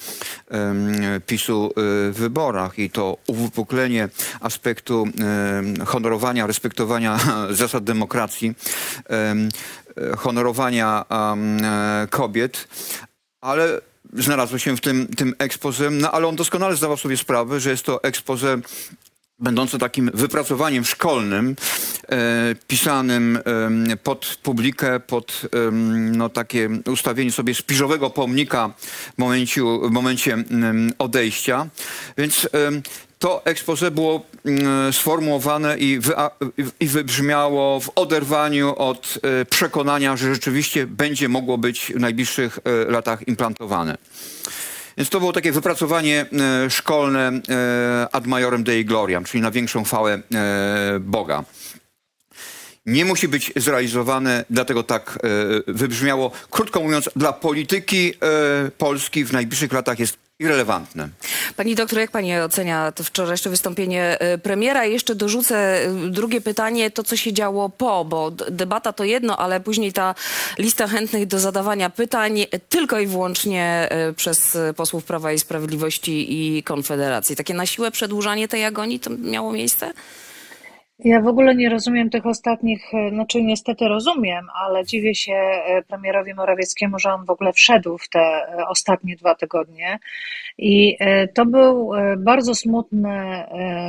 PiSu 1.26 1.66
e, 1.66 1.72
w 2.12 2.16
wyborach. 2.18 2.80
I 2.80 2.90
to 2.90 3.18
uwypuklenie 3.28 4.10
aspektu 4.40 5.04
em, 5.04 5.86
honorowania, 5.86 6.48
respektowania 6.48 7.20
zasad 7.50 7.84
demokracji, 7.84 8.54
em, 9.06 9.50
e, 9.98 10.16
honorowania 10.18 11.06
e, 11.10 12.08
kobiet, 12.08 12.68
ale 13.42 13.82
znalazło 14.14 14.58
się 14.58 14.78
w 14.78 14.82
tym, 14.82 15.08
tym 15.08 15.36
expose, 15.40 15.90
no 15.90 16.12
ale 16.12 16.28
on 16.28 16.36
doskonale 16.36 16.76
zdawał 16.76 16.98
sobie 16.98 17.18
sprawę, 17.18 17.60
że 17.60 17.70
jest 17.70 17.84
to 17.84 18.04
expose 18.04 18.58
będące 19.40 19.78
takim 19.78 20.12
wypracowaniem 20.14 20.86
szkolnym, 20.86 21.56
e, 22.10 22.56
pisanym 22.68 23.40
em, 23.46 23.88
pod 24.04 24.40
publikę, 24.44 25.00
pod 25.00 25.42
em, 25.52 26.16
no, 26.16 26.30
takie 26.30 26.70
ustawienie 26.86 27.32
sobie 27.32 27.56
szpiżowego 27.56 28.10
pomnika 28.10 28.74
w, 29.16 29.18
momenciu, 29.18 29.90
w 29.90 29.92
momencie 29.92 30.44
odejścia. 30.98 31.68
Więc 32.18 32.50
to 33.20 33.46
expose 33.46 33.92
było 33.92 34.26
mm, 34.46 34.94
sformułowane 34.94 35.78
i, 35.78 36.00
wya- 36.00 36.30
i 36.80 36.88
wybrzmiało 36.88 37.80
w 37.80 37.90
oderwaniu 37.96 38.76
od 38.76 39.20
e, 39.42 39.46
przekonania, 39.46 40.18
że 40.18 40.34
rzeczywiście 40.34 40.88
będzie 40.88 41.30
mogło 41.30 41.58
być 41.58 41.92
w 41.96 42.00
najbliższych 42.00 42.60
e, 42.64 42.92
latach 42.92 43.28
implantowane. 43.28 43.98
Więc 44.98 45.10
to 45.10 45.20
było 45.20 45.34
takie 45.34 45.52
wypracowanie 45.52 46.26
e, 46.66 46.70
szkolne 46.70 47.32
ad 48.12 48.28
majorem 48.28 48.64
Dei 48.64 48.86
Gloriam, 48.86 49.24
czyli 49.24 49.42
na 49.42 49.52
większą 49.52 49.84
chwałę 49.84 50.22
Boga. 51.00 51.44
Nie 52.86 53.06
musi 53.06 53.28
być 53.28 53.54
zrealizowane, 53.56 54.46
dlatego 54.50 54.84
tak 54.84 55.20
wybrzmiało. 55.68 56.32
Krótko 56.50 56.80
mówiąc, 56.82 57.10
dla 57.16 57.34
polityki 57.34 58.14
Polski 58.78 59.26
w 59.26 59.34
najbliższych 59.34 59.74
latach 59.74 60.00
jest 60.00 60.18
irrelevantne. 60.40 61.10
Pani 61.56 61.76
doktor, 61.76 62.00
jak 62.00 62.12
pani 62.12 62.40
ocenia 62.40 62.92
to 62.92 63.04
wczorajsze 63.04 63.50
wystąpienie 63.50 64.20
e, 64.20 64.38
premiera? 64.38 64.86
Jeszcze 64.86 65.16
dorzucę 65.16 65.86
e, 65.86 65.94
drugie 66.10 66.42
pytanie, 66.42 66.92
to 66.92 67.04
co 67.04 67.18
się 67.18 67.34
działo 67.34 67.70
po, 67.70 68.06
bo 68.06 68.32
debata 68.32 68.94
to 68.94 69.04
jedno, 69.04 69.38
ale 69.38 69.60
później 69.60 69.94
ta 69.94 70.16
lista 70.58 70.88
chętnych 70.88 71.26
do 71.26 71.40
zadawania 71.40 71.90
pytań 71.90 72.46
tylko 72.70 73.00
i 73.00 73.08
wyłącznie 73.08 73.88
e, 73.90 74.14
przez 74.14 74.58
posłów 74.76 75.04
Prawa 75.04 75.32
i 75.32 75.40
Sprawiedliwości 75.40 76.28
i 76.30 76.64
Konfederacji. 76.64 77.36
Takie 77.36 77.54
na 77.54 77.66
siłę 77.66 77.92
przedłużanie 77.92 78.48
tej 78.48 78.66
agonii 78.66 79.00
to 79.00 79.10
miało 79.10 79.52
miejsce? 79.54 79.94
Ja 81.00 81.22
w 81.22 81.28
ogóle 81.28 81.56
nie 81.56 81.70
rozumiem 81.70 82.10
tych 82.10 82.26
ostatnich, 82.26 82.92
znaczy 83.10 83.42
niestety 83.42 83.88
rozumiem, 83.88 84.48
ale 84.56 84.86
dziwię 84.86 85.16
się 85.16 85.42
premierowi 85.88 86.34
Morawieckiemu, 86.34 87.00
że 87.00 87.14
on 87.14 87.26
w 87.26 87.30
ogóle 87.30 87.54
wszedł 87.54 87.98
w 87.98 88.10
te 88.10 88.48
ostatnie 88.68 89.16
dwa 89.16 89.36
tygodnie. 89.36 90.00
I 90.58 90.98
to 91.34 91.46
był 91.46 91.92
bardzo 92.18 92.56
smutny 92.56 93.46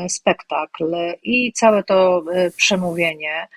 spektakl 0.08 0.94
i 1.22 1.52
całe 1.52 1.82
to 1.82 2.24
przemówienie. 2.56 3.48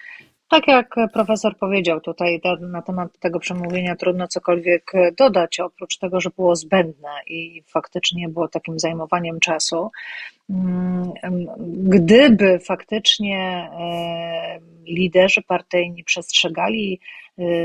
Tak 0.52 0.68
jak 0.68 0.96
profesor 1.14 1.58
powiedział 1.58 2.02
tutaj 2.02 2.42
na 2.60 2.82
temat 2.82 3.20
tego 3.20 3.40
przemówienia, 3.40 3.96
trudno 3.96 4.28
cokolwiek 4.28 4.92
dodać, 5.18 5.60
oprócz 5.60 5.98
tego, 5.98 6.22
że 6.22 6.30
było 6.30 6.56
zbędne 6.56 7.10
i 7.28 7.64
faktycznie 7.68 8.30
było 8.30 8.48
takim 8.48 8.80
zajmowaniem 8.80 9.40
czasu. 9.40 9.92
Mm, 10.50 11.12
gdyby 11.68 12.60
faktycznie 12.60 13.40
e, 13.40 14.60
liderzy 14.88 15.42
partyjni 15.42 16.04
przestrzegali 16.04 17.00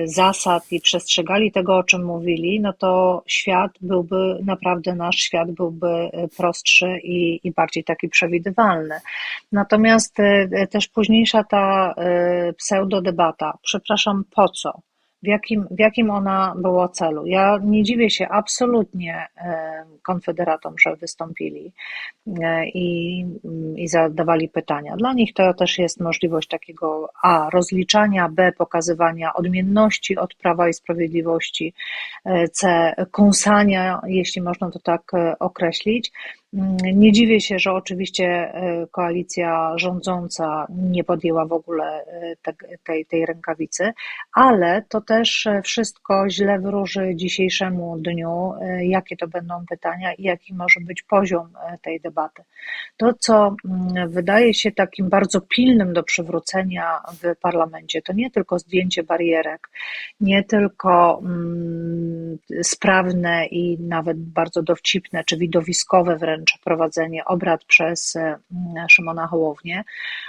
zasad 0.04 0.72
i 0.72 0.80
przestrzegali 0.80 1.52
tego, 1.52 1.76
o 1.76 1.84
czym 1.84 2.04
mówili, 2.04 2.60
no 2.60 2.72
to 2.72 3.22
świat 3.26 3.70
byłby, 3.80 4.38
naprawdę 4.44 4.94
nasz 4.94 5.16
świat 5.16 5.50
byłby 5.50 5.86
y, 5.86 6.28
prostszy 6.36 6.98
i, 7.02 7.40
i 7.44 7.52
bardziej 7.52 7.84
taki 7.84 8.08
przewidywalny. 8.08 9.00
Natomiast 9.52 10.20
y, 10.20 10.66
też 10.70 10.88
późniejsza 10.88 11.44
ta 11.44 11.94
pseudodebata, 12.56 13.58
przepraszam, 13.62 14.24
po 14.34 14.48
co? 14.48 14.80
W 15.26 15.28
jakim, 15.28 15.66
w 15.70 15.78
jakim 15.78 16.10
ona 16.10 16.54
była 16.58 16.88
celu. 16.88 17.26
Ja 17.26 17.58
nie 17.64 17.82
dziwię 17.82 18.10
się 18.10 18.28
absolutnie 18.28 19.26
e, 19.36 19.84
konfederatom, 20.02 20.74
że 20.78 20.96
wystąpili 20.96 21.72
e, 22.42 22.66
i, 22.68 23.20
i 23.76 23.88
zadawali 23.88 24.48
pytania. 24.48 24.96
Dla 24.96 25.12
nich 25.12 25.34
to 25.34 25.54
też 25.54 25.78
jest 25.78 26.00
możliwość 26.00 26.48
takiego 26.48 27.08
A 27.22 27.50
rozliczania, 27.50 28.28
B 28.28 28.52
pokazywania 28.52 29.34
odmienności 29.34 30.16
od 30.16 30.34
Prawa 30.34 30.68
i 30.68 30.72
Sprawiedliwości, 30.72 31.74
e, 32.24 32.48
C 32.48 32.92
kąsania, 33.10 34.00
jeśli 34.06 34.42
można 34.42 34.70
to 34.70 34.78
tak 34.78 35.12
określić. 35.38 36.12
Mm, 36.56 36.76
nie 37.00 37.12
dziwię 37.12 37.40
się, 37.40 37.58
że 37.58 37.72
oczywiście 37.72 38.26
e, 38.26 38.86
koalicja 38.90 39.72
rządząca 39.78 40.66
nie 40.70 41.04
podjęła 41.04 41.46
w 41.46 41.52
ogóle 41.52 42.04
e, 42.04 42.52
tej, 42.84 43.06
tej 43.06 43.26
rękawicy, 43.26 43.92
ale 44.32 44.82
to 44.88 45.00
też 45.00 45.46
e, 45.46 45.62
wszystko 45.62 46.30
źle 46.30 46.58
wróży 46.58 47.12
dzisiejszemu 47.14 47.98
dniu, 47.98 48.52
jakie 48.80 49.16
to 49.16 49.28
będą 49.28 49.66
pytania 49.68 50.14
i 50.14 50.22
jaki 50.22 50.54
może 50.54 50.80
być 50.80 51.02
poziom 51.02 51.48
tej 51.82 52.00
debaty. 52.00 52.42
To, 52.96 53.12
co 53.18 53.56
mm, 53.64 54.10
wydaje 54.10 54.54
się 54.54 54.72
takim 54.72 55.08
bardzo 55.08 55.40
pilnym 55.40 55.92
do 55.92 56.02
przywrócenia 56.02 57.00
w 57.22 57.38
parlamencie, 57.40 58.02
to 58.02 58.12
nie 58.12 58.30
tylko 58.30 58.58
zdjęcie 58.58 59.02
barierek, 59.02 59.68
nie 60.20 60.44
tylko 60.44 61.20
mm, 61.24 62.38
sprawne 62.62 63.46
i 63.46 63.78
nawet 63.80 64.18
bardzo 64.18 64.62
dowcipne 64.62 65.24
czy 65.24 65.36
widowiskowe 65.36 66.16
wręcz 66.16 66.45
wręcz 66.46 66.58
prowadzenie 66.64 67.24
obrad 67.24 67.64
przez 67.64 68.16
e, 68.16 68.38
Szymona 68.88 69.26
Hołownię, 69.26 69.84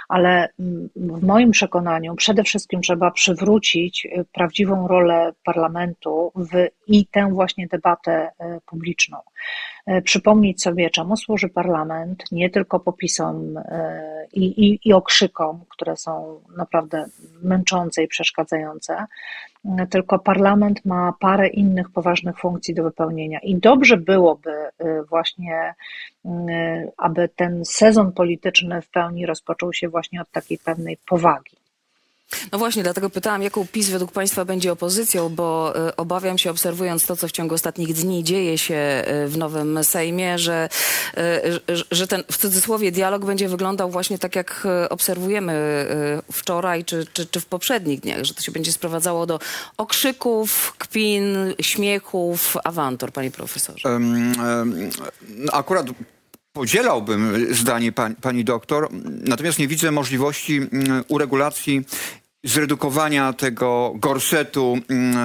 ale 0.08 0.48
w 0.96 1.22
moim 1.22 1.50
przekonaniu 1.50 2.14
przede 2.14 2.42
wszystkim 2.42 2.80
trzeba 2.80 3.10
przywrócić 3.10 4.06
e, 4.06 4.24
prawdziwą 4.32 4.88
rolę 4.88 5.32
parlamentu 5.44 6.32
w, 6.34 6.68
i 6.86 7.06
tę 7.06 7.28
właśnie 7.32 7.66
debatę 7.66 8.30
e, 8.38 8.60
publiczną. 8.66 9.18
Przypomnieć 10.04 10.62
sobie, 10.62 10.90
czemu 10.90 11.16
służy 11.16 11.48
parlament, 11.48 12.24
nie 12.32 12.50
tylko 12.50 12.80
popisom 12.80 13.54
i, 14.32 14.44
i, 14.44 14.80
i 14.84 14.92
okrzykom, 14.92 15.64
które 15.68 15.96
są 15.96 16.40
naprawdę 16.56 17.06
męczące 17.42 18.02
i 18.02 18.08
przeszkadzające, 18.08 19.06
tylko 19.90 20.18
parlament 20.18 20.84
ma 20.84 21.14
parę 21.20 21.48
innych 21.48 21.90
poważnych 21.90 22.38
funkcji 22.38 22.74
do 22.74 22.82
wypełnienia. 22.82 23.38
I 23.38 23.56
dobrze 23.56 23.96
byłoby 23.96 24.52
właśnie, 25.08 25.74
aby 26.96 27.28
ten 27.36 27.64
sezon 27.64 28.12
polityczny 28.12 28.82
w 28.82 28.90
pełni 28.90 29.26
rozpoczął 29.26 29.72
się 29.72 29.88
właśnie 29.88 30.20
od 30.22 30.30
takiej 30.30 30.58
pewnej 30.58 30.98
powagi. 31.08 31.57
No 32.52 32.58
właśnie, 32.58 32.82
dlatego 32.82 33.10
pytałam, 33.10 33.42
jaką 33.42 33.66
PiS 33.66 33.88
według 33.88 34.12
Państwa 34.12 34.44
będzie 34.44 34.72
opozycją, 34.72 35.28
bo 35.28 35.74
y, 35.88 35.96
obawiam 35.96 36.38
się, 36.38 36.50
obserwując 36.50 37.06
to, 37.06 37.16
co 37.16 37.28
w 37.28 37.32
ciągu 37.32 37.54
ostatnich 37.54 37.94
dni 37.94 38.24
dzieje 38.24 38.58
się 38.58 39.04
y, 39.24 39.28
w 39.28 39.38
nowym 39.38 39.84
Sejmie, 39.84 40.38
że, 40.38 40.68
y, 41.18 41.84
że 41.90 42.06
ten 42.06 42.24
w 42.32 42.36
cudzysłowie 42.36 42.92
dialog 42.92 43.24
będzie 43.24 43.48
wyglądał 43.48 43.90
właśnie 43.90 44.18
tak, 44.18 44.36
jak 44.36 44.66
obserwujemy 44.90 45.86
wczoraj 46.32 46.84
czy, 46.84 47.06
czy, 47.12 47.26
czy 47.26 47.40
w 47.40 47.46
poprzednich 47.46 48.00
dniach, 48.00 48.24
że 48.24 48.34
to 48.34 48.42
się 48.42 48.52
będzie 48.52 48.72
sprowadzało 48.72 49.26
do 49.26 49.40
okrzyków, 49.76 50.74
kpin, 50.78 51.54
śmiechów, 51.60 52.56
awantur, 52.64 53.12
panie 53.12 53.30
profesorze. 53.30 53.88
Um, 53.88 54.32
um, 54.38 54.90
akurat 55.52 55.86
podzielałbym 56.58 57.46
zdanie 57.54 57.92
pani, 57.92 58.14
pani 58.14 58.44
doktor, 58.44 58.88
natomiast 59.24 59.58
nie 59.58 59.68
widzę 59.68 59.90
możliwości 59.90 60.56
mm, 60.56 61.04
uregulacji 61.08 61.84
zredukowania 62.44 63.32
tego 63.32 63.92
gorsetu 63.96 64.78
mm, 64.88 65.16
e, 65.16 65.20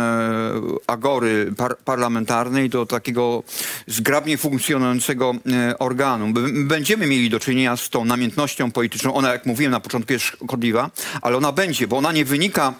agory 0.87 1.53
par 1.57 1.77
parlamentarnej 1.77 2.69
do 2.69 2.85
takiego 2.85 3.43
zgrabnie 3.87 4.37
funkcjonującego 4.37 5.35
e, 5.51 5.79
organu. 5.79 6.33
Będziemy 6.65 7.07
mieli 7.07 7.29
do 7.29 7.39
czynienia 7.39 7.77
z 7.77 7.89
tą 7.89 8.05
namiętnością 8.05 8.71
polityczną. 8.71 9.13
Ona, 9.13 9.31
jak 9.31 9.45
mówiłem 9.45 9.71
na 9.71 9.79
początku, 9.79 10.13
jest 10.13 10.25
szkodliwa, 10.25 10.91
ale 11.21 11.37
ona 11.37 11.51
będzie, 11.51 11.87
bo 11.87 11.97
ona 11.97 12.11
nie 12.11 12.25
wynika 12.25 12.73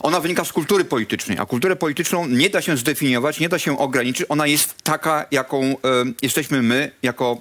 ona 0.00 0.20
wynika 0.20 0.44
z 0.44 0.52
kultury 0.52 0.84
politycznej, 0.84 1.38
a 1.38 1.46
kulturę 1.46 1.76
polityczną 1.76 2.26
nie 2.26 2.50
da 2.50 2.62
się 2.62 2.76
zdefiniować, 2.76 3.40
nie 3.40 3.48
da 3.48 3.58
się 3.58 3.78
ograniczyć. 3.78 4.26
Ona 4.28 4.46
jest 4.46 4.74
taka, 4.82 5.26
jaką 5.30 5.76
jesteśmy 6.22 6.62
my 6.62 6.90
jako 7.02 7.40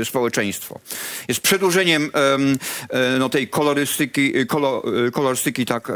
e, 0.00 0.04
społeczeństwo. 0.04 0.80
Jest 1.28 1.40
przedłużeniem 1.40 2.10
e, 2.90 3.18
no, 3.18 3.28
tej 3.28 3.48
kolorystyki, 3.48 4.32
e, 4.38 4.46
kolorystyki 5.12 5.66
tak, 5.66 5.92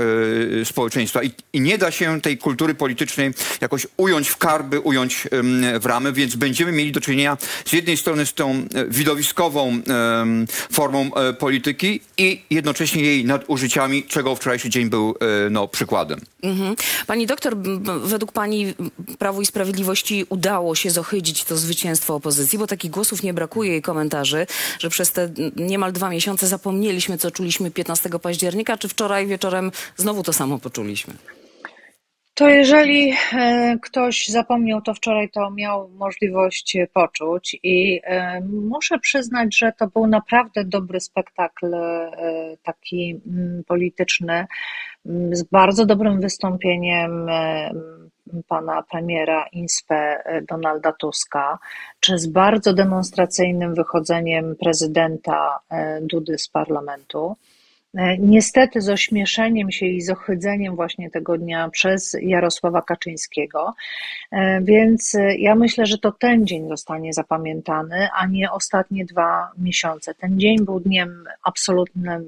społeczeństwa 0.64 1.22
I, 1.22 1.30
I, 1.52 1.60
nie 1.60 1.78
da 1.78 1.90
się 1.90 2.20
tej 2.20 2.38
kultury 2.38 2.74
politycznej 2.74 3.30
jakoś 3.60 3.86
ująć 3.96 4.28
w 4.28 4.36
karby, 4.36 4.80
ująć 4.80 5.28
w 5.80 5.86
ramy, 5.86 6.12
więc 6.12 6.36
będziemy 6.36 6.72
mieli 6.72 6.92
do 6.92 7.00
czynienia 7.00 7.36
z 7.64 7.72
jednej 7.72 7.96
strony 7.96 8.26
z 8.26 8.34
tą 8.34 8.68
widowiskową 8.88 9.80
formą 10.72 11.10
polityki 11.38 12.00
i 12.18 12.42
jednocześnie 12.50 13.02
jej 13.02 13.24
nadużyciami, 13.24 14.02
czego 14.02 14.36
wczorajszy 14.36 14.70
dzień 14.70 14.90
był 14.90 15.03
był 15.04 15.28
e, 15.46 15.50
no, 15.50 15.68
przykładem. 15.68 16.20
Mhm. 16.42 16.76
Pani 17.06 17.26
doktor, 17.26 17.56
według 18.04 18.32
pani 18.32 18.74
Prawu 19.18 19.42
i 19.42 19.46
Sprawiedliwości 19.46 20.26
udało 20.28 20.74
się 20.74 20.90
zohydzić 20.90 21.44
to 21.44 21.56
zwycięstwo 21.56 22.14
opozycji, 22.14 22.58
bo 22.58 22.66
takich 22.66 22.90
głosów 22.90 23.22
nie 23.22 23.34
brakuje 23.34 23.76
i 23.76 23.82
komentarzy, 23.82 24.46
że 24.78 24.90
przez 24.90 25.12
te 25.12 25.30
niemal 25.56 25.92
dwa 25.92 26.10
miesiące 26.10 26.46
zapomnieliśmy, 26.46 27.18
co 27.18 27.30
czuliśmy 27.30 27.70
15 27.70 28.10
października, 28.22 28.78
czy 28.78 28.88
wczoraj 28.88 29.26
wieczorem 29.26 29.72
znowu 29.96 30.22
to 30.22 30.32
samo 30.32 30.58
poczuliśmy? 30.58 31.14
To 32.34 32.48
jeżeli 32.48 33.12
e, 33.32 33.76
ktoś 33.82 34.28
zapomniał 34.28 34.82
to 34.82 34.94
wczoraj, 34.94 35.30
to 35.30 35.50
miał 35.50 35.88
możliwość 35.88 36.76
poczuć 36.92 37.56
i 37.62 38.00
e, 38.04 38.40
muszę 38.40 38.98
przyznać, 38.98 39.58
że 39.58 39.72
to 39.78 39.86
był 39.86 40.06
naprawdę 40.06 40.64
dobry 40.64 41.00
spektakl 41.00 41.66
taki 42.62 43.20
polityczny 43.66 44.46
z 45.32 45.42
bardzo 45.42 45.86
dobrym 45.86 46.20
wystąpieniem 46.20 47.28
e, 47.28 47.70
pana 48.48 48.82
premiera 48.82 49.46
INSPE 49.52 50.22
Donalda 50.48 50.92
Tuska, 50.92 51.58
czy 52.00 52.18
z 52.18 52.26
bardzo 52.26 52.74
demonstracyjnym 52.74 53.74
wychodzeniem 53.74 54.56
prezydenta 54.56 55.58
e, 55.70 56.00
Dudy 56.00 56.38
z 56.38 56.48
parlamentu. 56.48 57.36
E, 57.96 58.18
niestety 58.18 58.80
z 58.80 58.88
ośmieszeniem 58.88 59.70
się 59.70 59.86
i 59.86 60.00
z 60.02 60.10
ochdzeniem 60.10 60.76
właśnie 60.76 61.10
tego 61.10 61.38
dnia 61.38 61.68
przez 61.68 62.16
Jarosława 62.22 62.82
Kaczyńskiego. 62.82 63.74
E, 64.32 64.60
więc 64.62 65.14
e, 65.14 65.36
ja 65.36 65.54
myślę, 65.54 65.86
że 65.86 65.98
to 65.98 66.12
ten 66.12 66.46
dzień 66.46 66.68
zostanie 66.68 67.12
zapamiętany, 67.12 68.08
a 68.14 68.26
nie 68.26 68.50
ostatnie 68.50 69.04
dwa 69.04 69.50
miesiące. 69.58 70.14
Ten 70.14 70.40
dzień 70.40 70.64
był 70.64 70.80
dniem 70.80 71.24
absolutnym, 71.42 72.24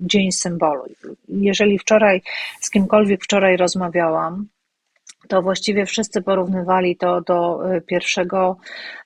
dzień 0.00 0.32
symbolu. 0.32 0.84
Jeżeli 1.28 1.78
wczoraj 1.78 2.22
z 2.60 2.70
kimkolwiek 2.70 3.24
wczoraj 3.24 3.56
rozmawiałam, 3.56 4.46
to 5.28 5.42
właściwie 5.42 5.86
wszyscy 5.86 6.22
porównywali 6.22 6.96
to 6.96 7.20
do 7.20 7.70
e, 7.74 7.80
pierwszego 7.80 8.56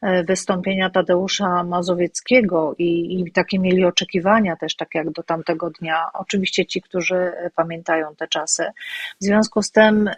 e, 0.02 0.24
wystąpienia 0.24 0.90
Tadeusza 0.90 1.64
Mazowieckiego 1.64 2.74
i, 2.78 3.20
i 3.20 3.32
takie 3.32 3.58
mieli 3.58 3.84
oczekiwania 3.84 4.56
też, 4.56 4.76
tak 4.76 4.94
jak 4.94 5.10
do 5.10 5.22
tamtego 5.22 5.70
dnia. 5.70 6.10
Oczywiście 6.14 6.66
ci, 6.66 6.82
którzy 6.82 7.16
e, 7.16 7.50
pamiętają 7.56 8.14
te 8.16 8.28
czasy. 8.28 8.64
W 9.20 9.24
związku 9.24 9.62
z 9.62 9.70
tym 9.70 10.10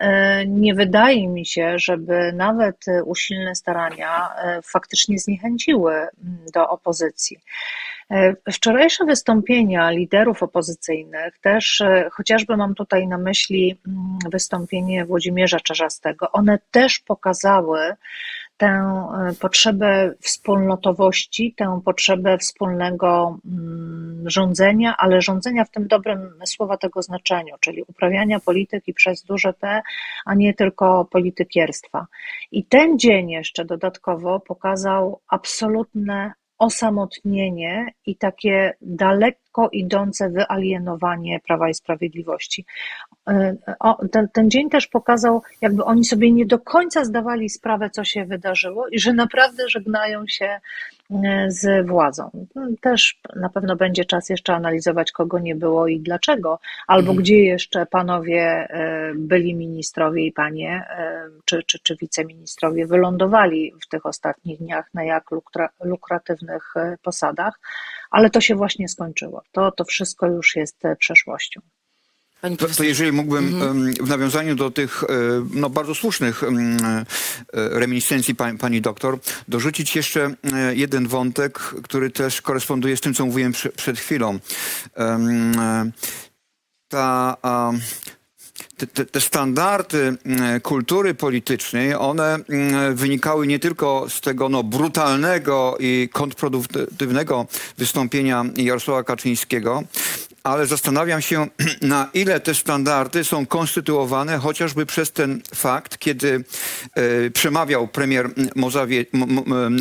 nie 0.47 0.75
wydaje 0.75 1.29
mi 1.29 1.47
się, 1.47 1.79
żeby 1.79 2.33
nawet 2.33 2.85
usilne 3.05 3.55
starania 3.55 4.29
faktycznie 4.63 5.19
zniechęciły 5.19 6.07
do 6.55 6.69
opozycji. 6.69 7.39
E, 8.11 8.35
Wczorajsze 8.53 9.05
wystąpienia 9.05 9.91
liderów 9.91 10.43
opozycyjnych, 10.43 11.39
też 11.39 11.81
e, 11.81 12.09
chociażby 12.13 12.57
mam 12.57 12.75
tutaj 12.75 13.09
na 13.09 13.19
myśli 13.19 13.79
mm, 13.87 14.19
wystąpienie 14.33 15.05
Włodzimierza 15.05 15.61
Czarzastego, 15.61 16.33
one 16.33 16.59
też 16.71 16.99
pokazały 16.99 17.95
tę 18.57 18.67
e, 18.67 19.35
potrzebę 19.41 20.15
wspólnotowości, 20.21 21.55
tę 21.57 21.81
potrzebę 21.85 22.39
wspólnego 22.39 23.39
mm, 23.45 24.31
rządzenia, 24.31 24.95
ale 24.99 25.23
rządzenia 25.23 25.65
w 25.65 25.71
tym 25.71 25.89
dobrym 25.89 26.35
słowa 26.45 26.77
tego 26.77 27.03
znaczeniu, 27.03 27.55
czyli 27.61 27.83
uprawiania 27.83 28.41
polityki 28.41 28.95
przez 28.95 29.23
duże 29.23 29.53
P, 29.53 29.83
a 30.25 30.35
nie 30.35 30.55
tylko 30.55 31.05
politykierstwa. 31.05 32.07
I 32.53 32.65
ten 32.65 32.99
dzień 32.99 33.31
jeszcze 33.31 33.65
dodatkowo 33.65 34.41
pokazał 34.41 35.21
absolutne 35.29 36.33
osamotnienie 36.65 37.93
i 38.07 38.17
takie 38.17 38.75
daleko 38.81 39.69
idące 39.73 40.31
wyalienowanie 40.31 41.41
Prawa 41.41 41.69
i 41.69 41.75
Sprawiedliwości. 41.75 42.65
E, 43.29 43.57
o, 43.81 44.09
ten, 44.09 44.29
ten 44.29 44.51
dzień 44.51 44.71
też 44.71 44.87
pokazał, 44.87 45.43
jakby 45.61 45.85
oni 45.85 46.05
sobie 46.05 46.33
nie 46.33 46.47
do 46.47 46.59
końca 46.59 47.05
zdawali 47.05 47.49
sprawę, 47.49 47.91
co 47.91 48.05
się 48.05 48.25
wydarzyło 48.25 48.89
i 48.89 48.99
że 48.99 49.13
naprawdę 49.13 49.69
żegnają 49.69 50.27
się 50.27 50.61
z 51.49 51.87
władzą. 51.87 52.47
Też 52.81 53.21
na 53.37 53.49
pewno 53.49 53.77
będzie 53.77 54.05
czas 54.05 54.29
jeszcze 54.29 54.55
analizować, 54.55 55.13
kogo 55.13 55.39
nie 55.39 55.55
było 55.55 55.89
i 55.89 56.01
dlaczego, 56.01 56.59
albo 56.87 57.11
Mhm. 57.11 57.19
gdzie 57.19 57.45
jeszcze 57.45 57.87
panowie 57.87 58.43
e, 58.43 59.13
byli 59.15 59.55
ministrowie 59.55 60.27
i 60.27 60.33
panie, 60.33 60.85
e, 60.91 61.29
czy, 61.45 61.63
czy, 61.63 61.79
czy 61.79 61.97
wiceministrowie 61.97 62.87
wylądowali 62.87 63.75
w 63.83 63.89
tych 63.89 64.07
ostatnich 64.07 64.59
dniach 64.59 64.95
na 64.95 65.05
jak 65.05 65.31
lukra, 65.31 65.69
lukratywnych 65.81 66.73
e, 66.77 66.97
posadach, 67.03 67.61
ale 68.11 68.31
to 68.31 68.41
się 68.41 68.55
właśnie 68.55 68.89
skończyło. 68.89 69.43
To, 69.53 69.73
to 69.73 69.85
wszystko 69.85 70.27
już 70.27 70.57
jest 70.57 70.85
e, 70.85 70.97
przeszłością. 70.97 71.61
Pani 72.45 72.57
To, 72.57 72.69
to 72.69 72.85
jeżeli 72.85 73.13
mógłbym 73.13 73.63
em, 73.63 73.95
w 73.95 74.09
nawiązaniu 74.09 74.55
do 74.55 74.71
tych 74.71 75.05
e, 75.05 75.07
no, 75.51 75.71
bardzo 75.71 75.95
słusznych 75.95 76.43
e, 76.43 76.49
reminiscencji 77.53 78.35
pani, 78.35 78.59
pani 78.59 78.81
doktor 78.81 79.19
dorzucić 79.49 79.97
jeszcze 79.97 80.35
e, 80.53 80.75
jeden 80.75 81.09
wątek, 81.09 81.59
który 81.59 82.11
też 82.11 82.43
koresponduje 82.43 82.97
z 82.97 83.01
tym, 83.01 83.15
co 83.15 83.27
mówiłem 83.27 83.53
prze, 83.53 83.69
przed 83.69 83.99
chwilą. 83.99 84.39
Ta, 86.89 87.37
te, 88.77 88.87
te, 88.87 89.05
te 89.05 89.21
standardy 89.21 90.17
kultury 90.63 91.15
politycznej, 91.15 91.95
one 91.95 92.39
wynikały 92.95 93.47
nie 93.47 93.59
tylko 93.59 94.07
z 94.09 94.21
tego 94.21 94.49
no, 94.49 94.63
brutalnego 94.63 95.77
i 95.81 96.09
kontrproduktywnego 96.13 97.47
wystąpienia 97.79 98.45
Jarosława 98.57 99.05
Kaczyńskiego, 99.05 99.85
ale 100.45 100.67
zastanawiam 100.67 101.23
się, 101.23 101.47
na 101.83 102.11
ile 102.15 102.41
te 102.41 102.55
standardy 102.55 103.25
są 103.25 103.47
konstytuowane 103.47 104.39
chociażby 104.39 104.87
przez 104.87 105.13
ten 105.13 105.43
fakt, 105.55 105.99
kiedy 105.99 106.45
e, 106.95 107.31
przemawiał 107.31 107.89
premier 107.89 108.31
Mozawie, 108.57 109.07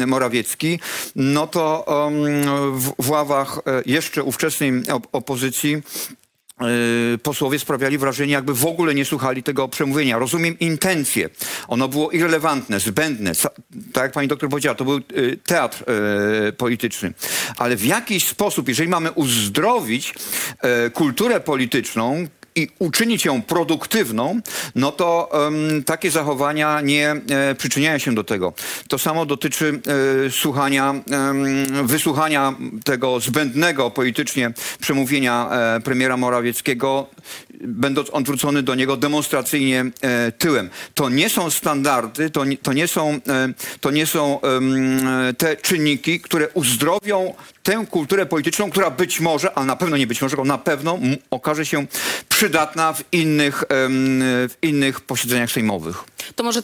Morawiecki, 0.07 0.79
no 1.15 1.47
to 1.47 1.85
em, 2.07 2.79
w, 2.79 2.93
w 2.99 3.09
ławach 3.09 3.57
e, 3.57 3.81
jeszcze 3.85 4.23
ówczesnej 4.23 4.71
op- 4.71 5.07
opozycji 5.11 5.81
posłowie 7.23 7.59
sprawiali 7.59 7.97
wrażenie, 7.97 8.33
jakby 8.33 8.53
w 8.53 8.65
ogóle 8.65 8.95
nie 8.95 9.05
słuchali 9.05 9.43
tego 9.43 9.67
przemówienia. 9.67 10.19
Rozumiem 10.19 10.59
intencje. 10.59 11.29
Ono 11.67 11.87
było 11.87 12.11
irrelevantne, 12.11 12.79
zbędne. 12.79 13.31
Tak 13.93 14.03
jak 14.03 14.11
pani 14.11 14.27
doktor 14.27 14.49
powiedziała, 14.49 14.75
to 14.75 14.85
był 14.85 14.97
e, 14.97 15.01
teatr 15.45 15.83
e, 16.47 16.51
polityczny. 16.51 17.13
Ale 17.57 17.75
w 17.75 17.85
jakiś 17.85 18.27
sposób, 18.27 18.67
jeżeli 18.67 18.89
mamy 18.89 19.11
uzdrowić 19.11 20.13
kulturę 20.93 21.39
polityczną, 21.39 22.27
i 22.55 22.67
uczynić 22.79 23.25
ją 23.25 23.41
produktywną, 23.41 24.41
no 24.75 24.91
to 24.91 25.29
em, 25.47 25.83
takie 25.83 26.11
zachowania 26.11 26.81
nie 26.81 27.09
e, 27.09 27.55
przyczyniają 27.55 27.97
się 27.97 28.15
do 28.15 28.23
tego. 28.23 28.53
To 28.87 28.97
samo 28.97 29.25
dotyczy 29.25 29.81
e, 30.27 30.31
słuchania, 30.31 30.89
em, 31.11 31.87
wysłuchania 31.87 32.55
tego 32.83 33.19
zbędnego 33.19 33.91
politycznie 33.91 34.51
przemówienia 34.81 35.49
e, 35.51 35.81
premiera 35.81 36.17
Morawieckiego, 36.17 37.07
będąc 37.61 38.09
odwrócony 38.09 38.63
do 38.63 38.75
niego 38.75 38.97
demonstracyjnie 38.97 39.85
e, 40.01 40.31
tyłem. 40.31 40.69
To 40.93 41.09
nie 41.09 41.29
są 41.29 41.49
standardy, 41.49 42.29
to 42.29 42.43
to 42.61 42.73
nie 42.73 42.87
są, 42.87 43.19
e, 43.27 43.53
to 43.79 43.91
nie 43.91 44.05
są 44.05 44.41
em, 44.41 44.99
te 45.37 45.57
czynniki, 45.57 46.19
które 46.19 46.49
uzdrowią 46.49 47.33
tę 47.63 47.85
kulturę 47.91 48.25
polityczną, 48.25 48.71
która 48.71 48.89
być 48.89 49.19
może, 49.19 49.53
ale 49.53 49.65
na 49.65 49.75
pewno 49.75 49.97
nie 49.97 50.07
być 50.07 50.21
może, 50.21 50.35
tylko 50.35 50.47
na 50.47 50.57
pewno 50.57 50.99
okaże 51.31 51.65
się 51.65 51.85
przydatna 52.29 52.93
w 52.93 53.03
innych, 53.11 53.63
w 54.49 54.53
innych 54.61 55.01
posiedzeniach 55.01 55.51
sejmowych. 55.51 56.03
To 56.35 56.43
może 56.43 56.63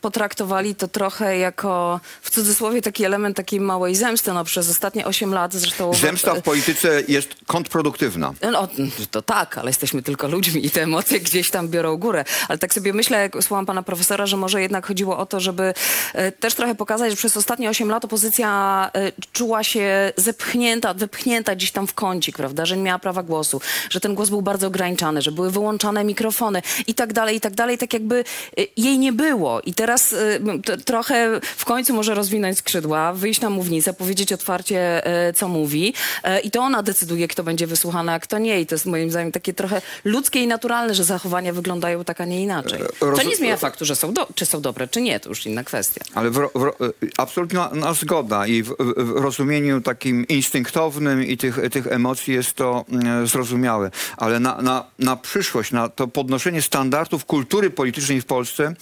potraktowali 0.00 0.74
to 0.74 0.88
trochę 0.88 1.38
jako 1.38 2.00
w 2.22 2.30
cudzysłowie 2.30 2.82
taki 2.82 3.04
element 3.04 3.36
takiej 3.36 3.60
małej 3.60 3.94
zemsty. 3.94 4.32
No, 4.32 4.44
przez 4.44 4.70
ostatnie 4.70 5.06
8 5.06 5.34
lat 5.34 5.54
zresztą... 5.54 5.94
Zemsta 5.94 6.34
w 6.34 6.42
polityce 6.42 7.02
jest 7.08 7.28
kontrproduktywna. 7.46 8.32
No, 8.52 8.68
to 9.10 9.22
tak, 9.22 9.58
ale 9.58 9.70
jesteśmy 9.70 10.02
tylko 10.02 10.28
ludźmi 10.28 10.66
i 10.66 10.70
te 10.70 10.82
emocje 10.82 11.20
gdzieś 11.20 11.50
tam 11.50 11.68
biorą 11.68 11.96
górę. 11.96 12.24
Ale 12.48 12.58
tak 12.58 12.74
sobie 12.74 12.92
myślę, 12.92 13.18
jak 13.18 13.36
słucham 13.40 13.66
pana 13.66 13.82
profesora, 13.82 14.26
że 14.26 14.36
może 14.36 14.62
jednak 14.62 14.86
chodziło 14.86 15.18
o 15.18 15.26
to, 15.26 15.40
żeby 15.40 15.74
e, 16.12 16.32
też 16.32 16.54
trochę 16.54 16.74
pokazać, 16.74 17.10
że 17.10 17.16
przez 17.16 17.36
ostatnie 17.36 17.70
8 17.70 17.88
lat 17.88 18.04
opozycja 18.04 18.90
e, 18.94 19.12
czuła 19.32 19.64
się 19.64 20.03
zepchnięta, 20.16 20.94
wypchnięta 20.94 21.54
gdzieś 21.54 21.72
tam 21.72 21.86
w 21.86 21.94
kącik, 21.94 22.36
prawda, 22.36 22.66
że 22.66 22.76
nie 22.76 22.82
miała 22.82 22.98
prawa 22.98 23.22
głosu, 23.22 23.60
że 23.90 24.00
ten 24.00 24.14
głos 24.14 24.28
był 24.30 24.42
bardzo 24.42 24.66
ograniczany, 24.66 25.22
że 25.22 25.32
były 25.32 25.50
wyłączane 25.50 26.04
mikrofony 26.04 26.62
i 26.86 26.94
tak 26.94 27.12
dalej, 27.12 27.36
i 27.36 27.40
tak 27.40 27.54
dalej, 27.54 27.78
tak 27.78 27.92
jakby 27.92 28.24
e, 28.58 28.62
jej 28.76 28.98
nie 28.98 29.12
było. 29.12 29.60
I 29.60 29.74
teraz 29.74 30.12
e, 30.12 30.40
t- 30.64 30.76
trochę 30.76 31.40
w 31.56 31.64
końcu 31.64 31.94
może 31.94 32.14
rozwinąć 32.14 32.58
skrzydła, 32.58 33.12
wyjść 33.12 33.40
na 33.40 33.50
mównicę, 33.50 33.92
powiedzieć 33.92 34.32
otwarcie, 34.32 35.06
e, 35.06 35.32
co 35.32 35.48
mówi 35.48 35.94
e, 36.24 36.40
i 36.40 36.50
to 36.50 36.60
ona 36.60 36.82
decyduje, 36.82 37.28
kto 37.28 37.42
będzie 37.44 37.66
wysłuchany, 37.66 38.12
a 38.12 38.20
kto 38.20 38.38
nie. 38.38 38.60
I 38.60 38.66
to 38.66 38.74
jest 38.74 38.86
moim 38.86 39.10
zdaniem 39.10 39.32
takie 39.32 39.54
trochę 39.54 39.82
ludzkie 40.04 40.40
i 40.42 40.46
naturalne, 40.46 40.94
że 40.94 41.04
zachowania 41.04 41.52
wyglądają 41.52 42.04
tak, 42.04 42.20
a 42.20 42.24
nie 42.24 42.42
inaczej. 42.42 42.80
To 43.00 43.06
roz- 43.10 43.26
nie 43.28 43.36
zmienia 43.36 43.56
faktu, 43.56 43.84
że 43.84 43.96
są 43.96 44.12
do, 44.12 44.28
czy 44.34 44.46
są 44.46 44.60
dobre, 44.60 44.88
czy 44.88 45.00
nie, 45.00 45.20
to 45.20 45.28
już 45.28 45.46
inna 45.46 45.64
kwestia. 45.64 46.00
Ale 46.14 46.30
w, 46.30 46.34
w, 46.54 46.62
ro- 46.62 46.76
absolutna 47.16 47.70
na 47.72 47.94
zgoda 47.94 48.46
i 48.46 48.62
w, 48.62 48.74
w, 48.78 49.10
rozumieniu 49.22 49.80
takim 49.94 50.26
instynktownym 50.28 51.24
i 51.24 51.36
tych, 51.36 51.60
tych 51.70 51.86
emocji 51.86 52.34
jest 52.34 52.52
to 52.52 52.84
mm, 52.88 53.26
zrozumiałe. 53.26 53.90
Ale 54.16 54.40
na, 54.40 54.62
na, 54.62 54.84
na 54.98 55.16
przyszłość, 55.16 55.72
na 55.72 55.88
to 55.88 56.08
podnoszenie 56.08 56.62
standardów 56.62 57.24
kultury 57.24 57.70
politycznej 57.70 58.20
w 58.20 58.26
Polsce, 58.26 58.74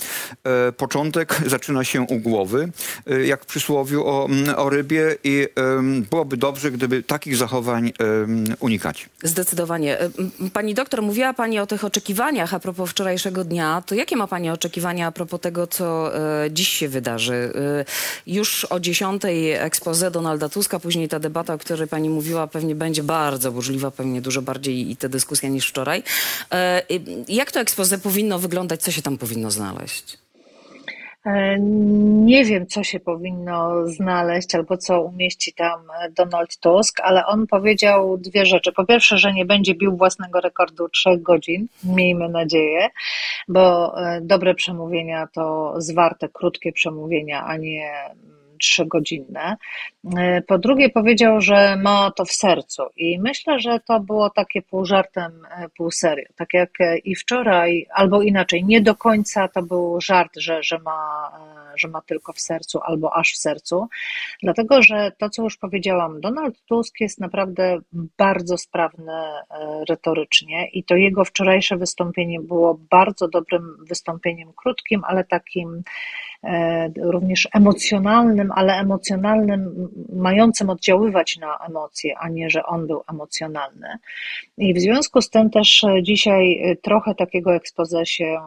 e, 0.45 0.73
początek 0.73 1.41
zaczyna 1.55 1.85
się 1.85 2.03
u 2.03 2.19
głowy, 2.19 2.71
e, 3.07 3.27
jak 3.27 3.43
w 3.43 3.47
przysłowiu 3.47 4.07
o, 4.07 4.27
mm, 4.27 4.55
o 4.59 4.71
rybie 4.71 5.17
i 5.25 5.49
em, 5.57 6.03
byłoby 6.11 6.37
dobrze, 6.37 6.71
gdyby 6.71 7.03
takich 7.03 7.37
zachowań 7.37 7.93
unikać. 8.61 9.09
Zdecydowanie. 9.23 10.01
E, 10.01 10.11
Pani 10.53 10.75
doktor, 10.75 11.03
mówiła 11.03 11.35
Pani 11.35 11.59
o 11.59 11.67
tych 11.67 11.85
oczekiwaniach 11.85 12.55
a 12.55 12.61
propos 12.61 12.91
wczorajszego 12.91 13.45
dnia. 13.45 13.83
To 13.87 13.95
jakie 13.95 14.17
ma 14.17 14.27
Pani 14.27 14.51
oczekiwania 14.51 15.07
a 15.07 15.13
propos 15.13 15.41
tego, 15.41 15.67
co 15.67 16.17
e, 16.17 16.51
dziś 16.51 16.69
się 16.69 16.89
wydarzy? 16.89 17.53
E, 17.55 17.85
już 18.27 18.65
o 18.65 18.81
10 18.81 19.23
expose 19.55 20.11
Donalda 20.11 20.49
Tuska, 20.49 20.81
później 20.81 21.02
ta 21.09 21.19
debata, 21.19 21.55
o 21.55 21.59
której 21.59 21.89
Pani 21.89 22.09
mówiła, 22.09 22.47
pewnie 22.47 22.75
będzie 22.75 23.03
bardzo 23.03 23.53
burzliwa, 23.53 23.91
pewnie 23.91 24.21
dużo 24.21 24.43
bardziej 24.43 24.91
i 24.91 24.97
ta 24.97 25.09
dyskusja 25.09 25.49
niż 25.49 25.69
wczoraj. 25.69 26.03
E, 26.53 26.55
e, 26.55 26.83
jak 27.29 27.53
to 27.53 27.61
expose 27.61 27.99
powinno 27.99 28.39
wyglądać? 28.39 28.83
Co 28.83 28.91
się 28.91 29.03
tam 29.03 29.19
powinno 29.19 29.51
znaleźć? 29.51 30.19
E, 31.27 31.59
Nie 32.25 32.45
wiem, 32.45 32.67
co 32.67 32.85
się 32.85 33.01
powinno 33.01 33.87
znaleźć 33.87 34.55
albo 34.55 34.77
co 34.77 35.03
umieści 35.03 35.53
tam 35.53 35.81
Donald 36.17 36.59
Tusk, 36.59 37.01
ale 37.01 37.27
on 37.27 37.47
powiedział 37.47 38.19
dwie 38.19 38.47
rzeczy. 38.47 38.73
Po 38.73 38.87
pierwsze, 38.87 39.19
że 39.19 39.33
nie 39.33 39.45
będzie 39.45 39.75
bił 39.75 39.97
własnego 39.97 40.41
rekordu 40.41 40.89
trzech 40.89 41.23
godzin, 41.23 41.67
miejmy 41.85 42.29
nadzieję, 42.29 42.89
bo 43.49 43.95
e, 43.99 44.21
dobre 44.21 44.55
przemówienia 44.55 45.29
to 45.35 45.75
zwarte, 45.79 46.29
krótkie 46.29 46.73
przemówienia, 46.73 47.45
a 47.45 47.57
nie 47.57 47.93
trzygodzinne. 48.63 49.57
E, 50.17 50.43
Po 50.43 50.59
drugie, 50.59 50.91
powiedział, 50.91 51.41
że 51.41 51.77
ma 51.77 52.11
to 52.11 52.25
w 52.25 52.33
sercu 52.33 52.83
i 52.97 53.21
myślę, 53.21 53.61
że 53.61 53.81
to 53.81 54.01
było 54.01 54.31
takie 54.31 54.63
pół 54.63 54.85
żartem, 54.85 55.33
e, 55.51 55.69
pół 55.69 55.91
serio. 55.91 56.27
Tak 56.37 56.55
jak 56.55 56.81
e, 56.81 56.99
i 56.99 57.15
wczoraj, 57.15 57.87
albo 57.95 58.23
inaczej, 58.23 58.65
nie 58.65 58.81
do 58.81 58.95
końca 58.95 59.49
to 59.49 59.63
był 59.63 60.01
żart, 60.01 60.33
że, 60.37 60.63
że, 60.63 60.79
ma, 60.79 61.31
że 61.77 61.89
ma 61.89 62.01
tylko 62.01 62.33
w 62.33 62.41
sercu 62.41 62.81
albo 62.83 63.17
aż 63.17 63.33
w 63.33 63.37
sercu, 63.37 63.89
dlatego 64.43 64.83
że 64.83 65.13
to, 65.19 65.31
co 65.31 65.43
już 65.43 65.57
powiedziałam, 65.57 66.21
Donald 66.21 66.55
Tusk 66.67 67.01
jest 67.01 67.21
naprawdę 67.21 67.79
bardzo 68.19 68.59
sprawny 68.59 69.13
retorycznie 69.89 70.69
i 70.69 70.85
to 70.85 70.97
jego 70.97 71.25
wczorajsze 71.25 71.77
wystąpienie 71.77 72.41
było 72.41 72.79
bardzo 72.91 73.29
dobrym 73.29 73.77
wystąpieniem, 73.89 74.53
krótkim, 74.57 75.03
ale 75.05 75.25
takim 75.25 75.83
również 77.03 77.49
emocjonalnym, 77.55 78.53
ale 78.55 78.73
emocjonalnym, 78.73 79.89
mającym 80.13 80.71
oddziaływać 80.71 81.39
na 81.39 81.59
emocje, 81.69 82.19
a 82.19 82.29
nie, 82.29 82.51
że 82.51 82.67
on 82.67 82.87
był 82.87 83.03
emocjonalny. 83.11 83.89
I 84.59 84.75
w 84.75 84.81
związku 84.81 85.21
z 85.21 85.31
tym 85.31 85.51
też 85.51 85.85
dzisiaj 86.03 86.63
trochę 86.83 87.15
takiego 87.15 87.55
expose 87.55 88.07
się 88.07 88.39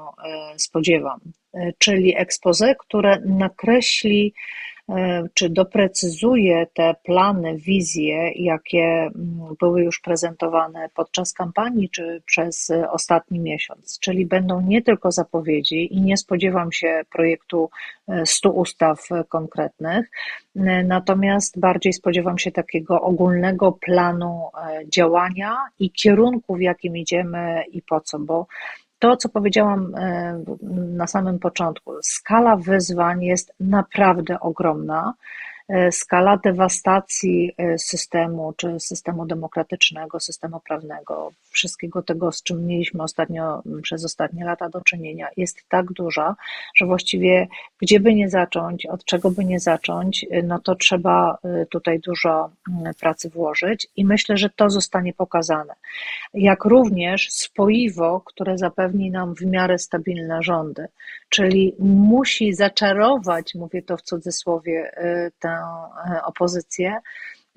spodziewam, 0.58 1.20
czyli 1.78 2.18
expose, 2.18 2.76
które 2.76 3.20
nakreśli 3.26 4.34
E, 4.34 4.65
czy 5.34 5.50
doprecyzuje 5.50 6.68
te 6.74 6.96
plany, 7.04 7.58
wizje, 7.58 8.32
jakie 8.36 8.84
mm, 8.84 9.56
były 9.60 9.84
już 9.84 10.00
prezentowane 10.00 10.90
podczas 10.96 11.34
kampanii 11.34 11.90
czy 11.90 12.22
przez 12.26 12.72
ostatni 12.92 13.40
miesiąc. 13.40 14.00
Czyli 14.00 14.26
będą 14.26 14.62
nie 14.62 14.82
tylko 14.82 15.12
zapowiedzi 15.12 15.94
i 15.94 16.02
nie 16.02 16.18
spodziewam 16.18 16.72
się 16.72 17.02
projektu 17.12 17.70
100 18.26 18.50
e, 18.50 18.52
ustaw 18.52 19.08
konkretnych, 19.30 20.12
e, 20.56 20.84
natomiast 20.84 21.60
bardziej 21.60 21.94
spodziewam 21.94 22.38
się 22.38 22.52
takiego 22.52 23.02
ogólnego 23.02 23.72
planu 23.72 24.50
działania 24.88 25.58
i 25.80 25.92
kierunku, 25.92 26.56
w 26.56 26.62
jakim 26.62 26.98
idziemy 26.98 27.64
i 27.72 27.82
po 27.82 28.02
co, 28.02 28.20
bo 28.20 28.48
to, 29.06 29.18
co 29.18 29.30
powiedziałam 29.30 29.96
e, 29.96 30.44
na 30.72 31.08
samym 31.08 31.40
początku, 31.40 31.92
skala 32.02 32.56
wyzwań 32.56 33.24
jest 33.24 33.54
naprawdę 33.60 34.40
ogromna. 34.40 35.14
E, 35.70 35.92
skala 35.92 36.38
dewastacji 36.38 37.52
e, 37.58 37.78
systemu, 37.78 38.54
czy 38.58 38.80
systemu 38.80 39.26
demokratycznego, 39.26 40.20
systemu 40.20 40.60
prawnego, 40.60 41.32
wszystkiego 41.50 42.02
tego, 42.02 42.32
z 42.32 42.44
czym 42.44 42.66
mieliśmy 42.66 43.04
ostatnio, 43.04 43.64
przez 43.82 44.06
ostatnie 44.06 44.46
lata 44.46 44.70
do 44.70 44.82
czynienia, 44.82 45.28
jest 45.38 45.64
tak 45.70 45.94
duża, 45.94 46.36
że 46.76 46.86
właściwie 46.86 47.48
gdzie 47.82 48.00
by 48.00 48.14
nie 48.14 48.30
zacząć, 48.30 48.86
od 48.86 49.06
czego 49.06 49.32
by 49.32 49.46
nie 49.46 49.60
zacząć, 49.60 50.26
e, 50.32 50.44
no 50.44 50.60
to 50.60 50.76
trzeba 50.76 51.38
tutaj 51.70 52.00
dużo 52.00 52.50
pracy 53.00 53.30
włożyć 53.30 53.88
i 53.96 54.06
myślę, 54.06 54.38
że 54.38 54.50
to 54.50 54.70
zostanie 54.70 55.14
pokazane. 55.14 55.74
Jak 56.34 56.66
również 56.66 57.32
spoiwo, 57.32 58.22
które 58.26 58.58
zapewni 58.58 59.12
nam 59.12 59.36
w 59.36 59.42
miarę 59.42 59.80
stabilne 59.80 60.44
rządy, 60.44 60.88
czyli 61.30 61.76
musi 61.80 62.54
zaczarować, 62.54 63.56
mówię 63.56 63.82
to 63.82 63.98
w 63.98 64.02
cudzysłowie, 64.02 64.92
E, 64.96 65.32
opozycję, 66.24 67.00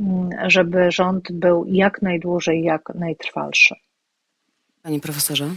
mm, 0.00 0.30
żeby 0.50 0.90
rząd 0.90 1.32
był 1.32 1.64
jak 1.68 2.02
najdłużej, 2.02 2.62
jak 2.62 2.94
najtrwalszy. 2.94 3.74
Panie 4.82 5.00
profesorze? 5.00 5.50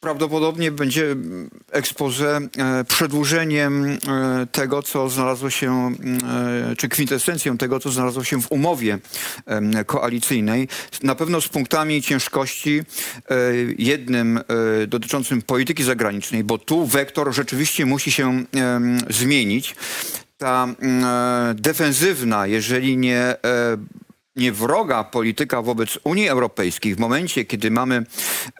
Prawdopodobnie 0.00 0.70
będzie 0.70 1.16
expose 1.70 2.40
e, 2.58 2.84
przedłużeniem 2.84 3.86
e, 3.86 3.98
tego, 4.52 4.82
co 4.82 5.08
znalazło 5.08 5.50
się, 5.50 5.94
czy 6.78 6.88
kwintesencją 6.88 7.58
tego, 7.58 7.80
co 7.80 7.90
znalazło 7.90 8.24
się 8.24 8.42
w 8.42 8.52
umowie 8.52 8.98
koalicyjnej. 9.86 10.68
Na 11.02 11.14
pewno 11.14 11.40
z 11.40 11.48
punktami 11.48 12.02
ciężkości, 12.02 12.82
jednym 13.78 14.40
dotyczącym 14.88 15.42
polityki 15.42 15.82
zagranicznej, 15.84 16.44
bo 16.44 16.58
tu 16.58 16.86
wektor 16.86 17.34
rzeczywiście 17.34 17.86
musi 17.86 18.12
się 18.12 18.44
zmienić 19.10 19.74
ta 20.40 20.64
mm, 20.64 21.04
e, 21.04 21.54
defensywna, 21.54 22.46
jeżeli 22.46 22.96
nie, 22.96 23.18
e, 23.18 23.36
nie 24.36 24.52
wroga 24.52 25.04
polityka 25.04 25.62
wobec 25.62 25.98
Unii 26.04 26.28
Europejskiej, 26.28 26.94
w 26.94 26.98
momencie, 26.98 27.44
kiedy 27.44 27.70
mamy 27.70 28.04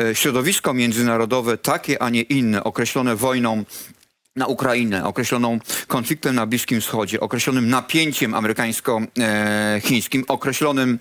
e, 0.01 0.15
środowisko 0.15 0.75
międzynarodowe 0.75 1.59
takie, 1.59 2.03
a 2.03 2.11
nie 2.11 2.23
inne, 2.23 2.65
określone 2.65 3.17
wojną 3.17 3.65
na 4.37 4.47
Ukrainę, 4.47 5.05
określoną 5.05 5.59
konfliktem 5.87 6.35
na 6.35 6.47
Bliskim 6.47 6.81
Wschodzie, 6.81 7.21
określonym 7.21 7.69
napięciem 7.69 8.35
amerykańsko-chińskim, 8.35 10.25
określonym 10.29 10.99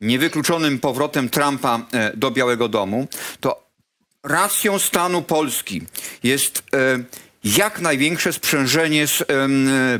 niewykluczonym 0.00 0.78
powrotem 0.78 1.28
Trumpa 1.28 1.86
do 2.14 2.30
Białego 2.30 2.68
Domu, 2.68 3.08
to 3.40 3.68
racją 4.24 4.78
stanu 4.78 5.22
Polski 5.22 5.82
jest 6.22 6.62
jak 7.56 7.80
największe 7.80 8.32
sprzężenie 8.32 9.06
z 9.06 9.24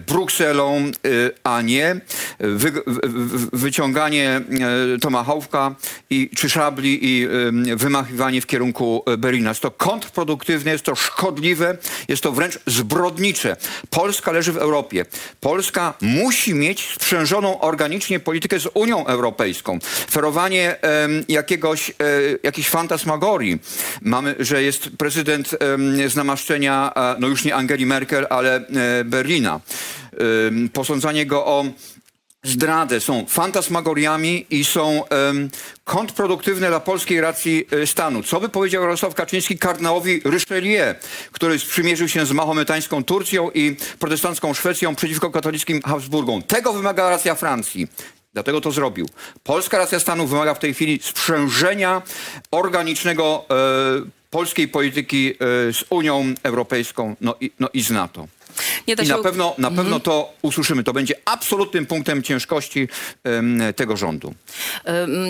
Brukselą, 0.06 0.76
e, 0.76 0.90
a 1.44 1.62
nie 1.62 2.00
wy, 2.40 2.72
wyciąganie 3.52 4.30
e, 4.30 4.98
tomahawka 4.98 5.74
i, 6.10 6.30
czy 6.36 6.50
szabli 6.50 6.98
i 7.02 7.28
wymachiwanie 7.76 8.40
w 8.40 8.46
kierunku 8.46 9.02
e, 9.06 9.16
Berlina. 9.16 9.48
Jest 9.48 9.60
to 9.60 9.70
kontrproduktywne, 9.70 10.72
jest 10.72 10.84
to 10.84 10.94
szkodliwe, 10.94 11.76
jest 12.08 12.22
to 12.22 12.32
wręcz 12.32 12.58
zbrodnicze. 12.66 13.56
Polska 13.90 14.32
leży 14.32 14.52
w 14.52 14.56
Europie. 14.56 15.04
Polska 15.40 15.94
musi 16.00 16.54
mieć 16.54 16.88
sprzężoną 16.94 17.60
organicznie 17.60 18.20
politykę 18.20 18.60
z 18.60 18.68
Unią 18.74 19.06
Europejską. 19.06 19.78
Ferowanie 20.10 20.76
jakiegoś, 21.28 21.92
jakiejś 22.42 22.68
fantasmagorii. 22.68 23.58
Mamy, 24.02 24.34
że 24.38 24.62
jest 24.62 24.90
prezydent 24.98 25.50
z 26.08 26.16
namaszczenia 26.16 26.92
no 27.18 27.28
już 27.28 27.37
nie 27.44 27.54
Angeli 27.54 27.86
Merkel, 27.86 28.26
ale 28.30 28.56
e, 28.56 29.04
Berlina. 29.04 29.60
Posądzanie 30.72 31.26
go 31.26 31.46
o 31.46 31.64
zdradę 32.42 33.00
są 33.00 33.26
fantasmagoriami 33.28 34.46
i 34.50 34.64
są 34.64 35.02
kontrproduktywne 35.84 36.68
dla 36.68 36.80
polskiej 36.80 37.20
racji 37.20 37.66
e, 37.70 37.86
stanu. 37.86 38.22
Co 38.22 38.40
by 38.40 38.48
powiedział 38.48 38.82
Jarosław 38.82 39.14
Kaczyński 39.14 39.58
kardynałowi 39.58 40.20
Richelieu, 40.24 40.94
który 41.32 41.58
sprzymierzył 41.58 42.08
się 42.08 42.26
z 42.26 42.32
mahometańską 42.32 43.04
Turcją 43.04 43.50
i 43.50 43.76
protestancką 43.98 44.54
Szwecją 44.54 44.94
przeciwko 44.94 45.30
katolickim 45.30 45.82
Habsburgom? 45.82 46.42
Tego 46.42 46.72
wymaga 46.72 47.10
racja 47.10 47.34
Francji. 47.34 47.88
Dlatego 48.34 48.60
to 48.60 48.72
zrobił. 48.72 49.08
Polska 49.44 49.78
racja 49.78 50.00
stanu 50.00 50.26
wymaga 50.26 50.54
w 50.54 50.58
tej 50.58 50.74
chwili 50.74 50.98
sprzężenia 51.02 52.02
organicznego 52.50 53.44
e, 53.50 53.54
polskiej 54.30 54.68
polityki 54.68 55.30
e, 55.30 55.36
z 55.72 55.84
Unią 55.90 56.34
Europejską 56.42 57.16
no 57.20 57.34
i, 57.40 57.50
no 57.60 57.68
i 57.74 57.82
z 57.82 57.90
NATO. 57.90 58.28
I 58.86 59.08
na 59.08 59.18
pewno, 59.18 59.54
na 59.58 59.68
pewno 59.68 59.82
mhm. 59.82 60.00
to 60.00 60.32
usłyszymy. 60.42 60.84
To 60.84 60.92
będzie 60.92 61.14
absolutnym 61.24 61.86
punktem 61.86 62.22
ciężkości 62.22 62.88
tego 63.76 63.96
rządu. 63.96 64.34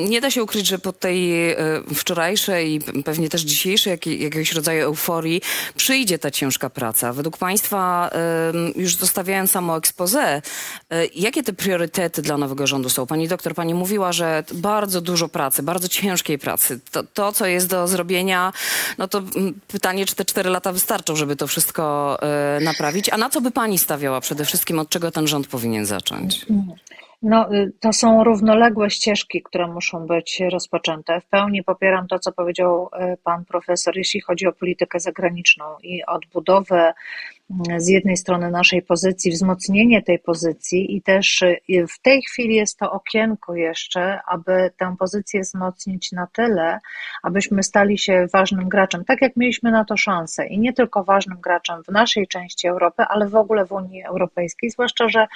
Nie 0.08 0.20
da 0.20 0.30
się 0.30 0.42
ukryć, 0.42 0.66
że 0.66 0.78
po 0.78 0.92
tej 0.92 1.50
e, 1.50 1.56
wczorajszej 1.94 2.74
i 2.74 3.02
pewnie 3.02 3.28
też 3.28 3.42
dzisiejszej 3.42 3.90
jak, 3.90 4.06
jakiegoś 4.06 4.52
rodzaju 4.52 4.84
euforii 4.84 5.42
przyjdzie 5.76 6.18
ta 6.18 6.30
ciężka 6.30 6.70
praca. 6.70 7.12
Według 7.12 7.38
Państwa, 7.38 8.10
już 8.76 8.96
zostawiając 8.96 9.50
samo 9.50 9.76
expose, 9.76 10.42
e, 10.90 11.06
jakie 11.14 11.42
te 11.42 11.52
priorytety 11.52 12.22
dla 12.22 12.38
nowego 12.38 12.66
rządu 12.66 12.88
są? 12.88 13.06
Pani 13.06 13.28
doktor, 13.28 13.54
Pani 13.54 13.74
mówiła, 13.74 14.12
że 14.12 14.44
bardzo 14.52 15.00
dużo 15.00 15.28
pracy, 15.28 15.62
bardzo 15.62 15.88
ciężkiej 15.88 16.38
pracy. 16.38 16.80
To, 16.90 17.02
to 17.02 17.32
co 17.32 17.46
jest 17.46 17.66
do 17.66 17.88
zrobienia, 17.88 18.52
no 18.98 19.08
to 19.08 19.22
pytanie, 19.68 20.06
czy 20.06 20.14
te 20.14 20.24
cztery 20.24 20.50
lata 20.50 20.72
wystarczą, 20.72 21.16
żeby 21.16 21.36
to 21.36 21.46
wszystko 21.46 22.16
e, 22.22 22.60
naprawić. 22.60 23.08
A 23.08 23.16
na 23.18 23.30
co 23.30 23.40
by 23.40 23.50
pani 23.50 23.78
stawiała 23.78 24.20
przede 24.20 24.44
wszystkim, 24.44 24.78
od 24.78 24.88
czego 24.88 25.10
ten 25.10 25.26
rząd 25.26 25.46
powinien 25.46 25.86
zacząć? 25.86 26.46
No, 27.22 27.54
y, 27.54 27.72
to 27.80 27.92
są 27.92 28.24
równoległe 28.24 28.90
ścieżki, 28.90 29.42
które 29.42 29.66
muszą 29.66 30.06
być 30.06 30.42
rozpoczęte. 30.50 31.20
W 31.20 31.26
pełni 31.26 31.64
popieram 31.64 32.08
to, 32.08 32.18
co 32.18 32.32
powiedział 32.32 32.90
y, 33.12 33.16
pan 33.24 33.44
profesor, 33.44 33.96
jeśli 33.96 34.20
chodzi 34.20 34.46
o 34.46 34.52
politykę 34.52 35.00
zagraniczną 35.00 35.64
i 35.82 36.04
odbudowę 36.04 36.94
z 37.78 37.88
jednej 37.88 38.16
strony 38.16 38.50
naszej 38.50 38.82
pozycji, 38.82 39.30
wzmocnienie 39.30 40.02
tej 40.02 40.18
pozycji 40.18 40.96
i 40.96 41.02
też 41.02 41.42
y, 41.42 41.86
w 41.88 42.02
tej 42.02 42.22
chwili 42.22 42.54
jest 42.54 42.78
to 42.78 42.92
okienko 42.92 43.54
jeszcze, 43.54 44.20
aby 44.26 44.70
tę 44.76 44.96
pozycję 44.98 45.40
wzmocnić 45.40 46.12
na 46.12 46.26
tyle, 46.26 46.78
abyśmy 47.22 47.62
stali 47.62 47.98
się 47.98 48.26
ważnym 48.32 48.68
graczem, 48.68 49.04
tak 49.04 49.22
jak 49.22 49.36
mieliśmy 49.36 49.70
na 49.70 49.84
to 49.84 49.96
szansę 49.96 50.46
i 50.46 50.58
nie 50.58 50.72
tylko 50.72 51.04
ważnym 51.04 51.40
graczem 51.40 51.82
w 51.84 51.88
naszej 51.88 52.26
części 52.26 52.68
Europy, 52.68 53.02
ale 53.02 53.28
w 53.28 53.34
ogóle 53.34 53.64
w 53.66 53.72
Unii 53.72 54.04
Europejskiej, 54.04 54.70
zwłaszcza, 54.70 55.08
że 55.08 55.26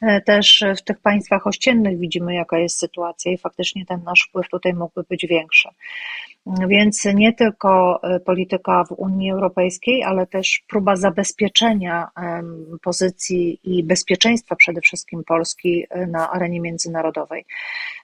e, 0.00 0.20
też 0.20 0.64
w 0.76 0.82
tych 0.82 0.98
państwach 0.98 1.46
ościennych 1.46 1.98
widzimy, 1.98 2.34
jaka 2.34 2.58
jest 2.58 2.78
sytuacja 2.78 3.32
i 3.32 3.38
faktycznie 3.38 3.86
ten 3.86 4.02
nasz 4.04 4.26
wpływ 4.28 4.48
tutaj 4.48 4.74
mógłby 4.74 5.02
być 5.08 5.26
większy. 5.26 5.68
Więc 6.46 7.04
nie 7.14 7.32
tylko 7.32 8.00
e, 8.02 8.20
polityka 8.20 8.84
w 8.84 8.92
Unii 8.92 9.30
Europejskiej, 9.30 10.02
ale 10.02 10.26
też 10.26 10.62
próba 10.68 10.96
zabezpieczenia 10.96 12.08
pozycji 12.82 13.60
i 13.64 13.84
bezpieczeństwa 13.84 14.56
przede 14.56 14.80
wszystkim 14.80 15.24
Polski 15.24 15.86
e, 15.90 16.06
na 16.06 16.30
arenie 16.30 16.60
międzynarodowej. 16.60 17.44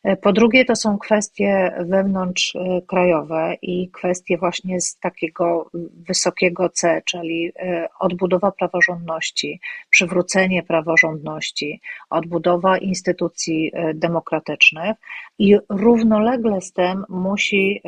E, 0.05 0.17
po 0.17 0.33
drugie, 0.33 0.65
to 0.65 0.77
są 0.77 0.99
kwestie 0.99 1.73
wewnątrzkrajowe 1.79 3.55
i 3.63 3.91
kwestie 3.91 4.39
właśnie 4.39 4.81
z 4.81 4.99
takiego 4.99 5.71
wysokiego 6.09 6.69
C, 6.69 7.03
czyli 7.05 7.53
odbudowa 8.01 8.53
praworządności, 8.53 9.61
przywrócenie 9.91 10.63
praworządności, 10.63 11.81
odbudowa 12.11 12.79
instytucji 12.79 13.73
demokratycznych 13.95 14.97
i 15.39 15.57
równolegle 15.69 16.61
z 16.61 16.73
tym 16.73 17.05
musi 17.09 17.83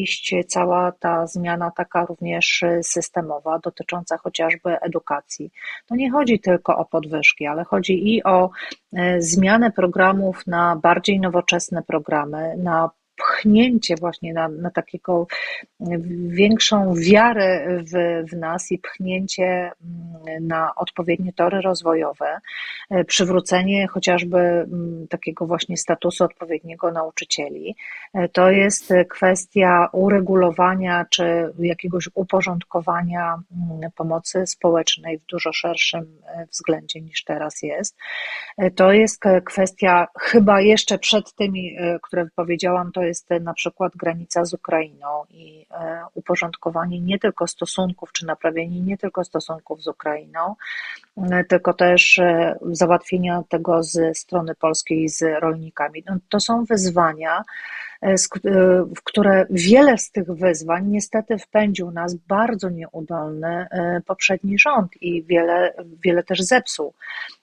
iść 0.00 0.34
cała 0.48 0.92
ta 0.92 1.26
zmiana 1.26 1.70
taka 1.76 2.04
również 2.06 2.64
systemowa, 2.82 3.58
dotycząca 3.58 4.16
chociażby 4.18 4.80
edukacji. 4.80 5.50
To 5.86 5.94
nie 5.94 6.10
chodzi 6.10 6.40
tylko 6.40 6.76
o 6.76 6.84
podwyżki, 6.84 7.46
ale 7.46 7.64
chodzi 7.64 8.14
i 8.14 8.22
o 8.24 8.50
y, 8.92 8.98
zmianę 9.18 9.70
programów 9.70 10.46
na 10.46 10.76
bardziej 10.76 11.20
nowoczesne 11.20 11.82
programy, 11.82 12.54
na 12.56 12.90
pchnięcie 13.16 13.94
właśnie 13.96 14.32
na, 14.32 14.48
na 14.48 14.70
takiego 14.70 15.26
większą 16.26 16.94
wiarę 16.94 17.66
w, 17.92 18.24
w 18.30 18.36
nas 18.36 18.72
i 18.72 18.78
pchnięcie 18.78 19.44
mm, 19.44 20.46
na 20.46 20.74
odpowiednie 20.74 21.32
tory 21.32 21.60
rozwojowe, 21.60 22.40
e, 22.90 23.04
przywrócenie 23.04 23.86
chociażby 23.86 24.38
mm, 24.38 25.08
takiego 25.08 25.46
właśnie 25.46 25.76
statusu 25.76 26.24
odpowiedniego 26.24 26.90
nauczycieli. 26.92 27.76
E, 28.14 28.28
To 28.28 28.50
jest 28.50 28.92
kwestia 29.10 29.88
uregulowania 29.92 31.06
czy 31.10 31.52
jakiegoś 31.58 32.08
uporządkowania 32.14 33.34
mm, 33.34 33.90
pomocy 33.96 34.46
społecznej 34.46 35.18
w 35.18 35.26
dużo 35.26 35.52
szerszym 35.52 36.18
e, 36.26 36.46
względzie 36.46 37.00
niż 37.00 37.24
teraz 37.24 37.62
jest. 37.62 37.96
To 38.76 38.92
jest 38.92 39.22
kwestia 39.44 40.06
chyba 40.20 40.60
jeszcze 40.60 40.98
przed 40.98 41.34
tymi, 41.34 41.76
które 42.02 42.26
powiedziałam, 42.36 42.92
to 42.92 43.01
jest 43.04 43.32
e, 43.32 43.40
na 43.40 43.54
przykład 43.54 43.96
granica 43.96 44.44
z 44.44 44.54
Ukrainą 44.54 45.24
i 45.30 45.66
e, 45.70 46.02
uporządkowanie 46.14 47.00
nie 47.00 47.18
tylko 47.18 47.46
stosunków, 47.46 48.12
czy 48.12 48.26
naprawienie 48.26 48.80
nie 48.80 48.98
tylko 48.98 49.24
stosunków 49.24 49.82
z 49.82 49.88
Ukrainą, 49.88 50.54
e, 51.16 51.44
tylko 51.44 51.74
też 51.74 52.20
załatwienia 52.70 53.42
tego 53.48 53.82
ze 53.82 54.14
strony 54.14 54.54
polskiej 54.54 55.08
z 55.08 55.22
rolnikami. 55.40 56.04
No, 56.06 56.16
to 56.28 56.40
są 56.40 56.64
wyzwania, 56.64 57.42
w 58.96 59.02
które 59.04 59.46
wiele 59.50 59.98
z 59.98 60.10
tych 60.10 60.26
wyzwań 60.26 60.86
niestety 60.86 61.38
wpędził 61.38 61.90
nas 61.90 62.14
bardzo 62.14 62.70
nieudolny 62.70 63.66
poprzedni 64.06 64.58
rząd 64.58 65.02
i 65.02 65.24
wiele, 65.24 65.74
wiele 66.04 66.22
też 66.22 66.40
zepsuł. 66.42 66.94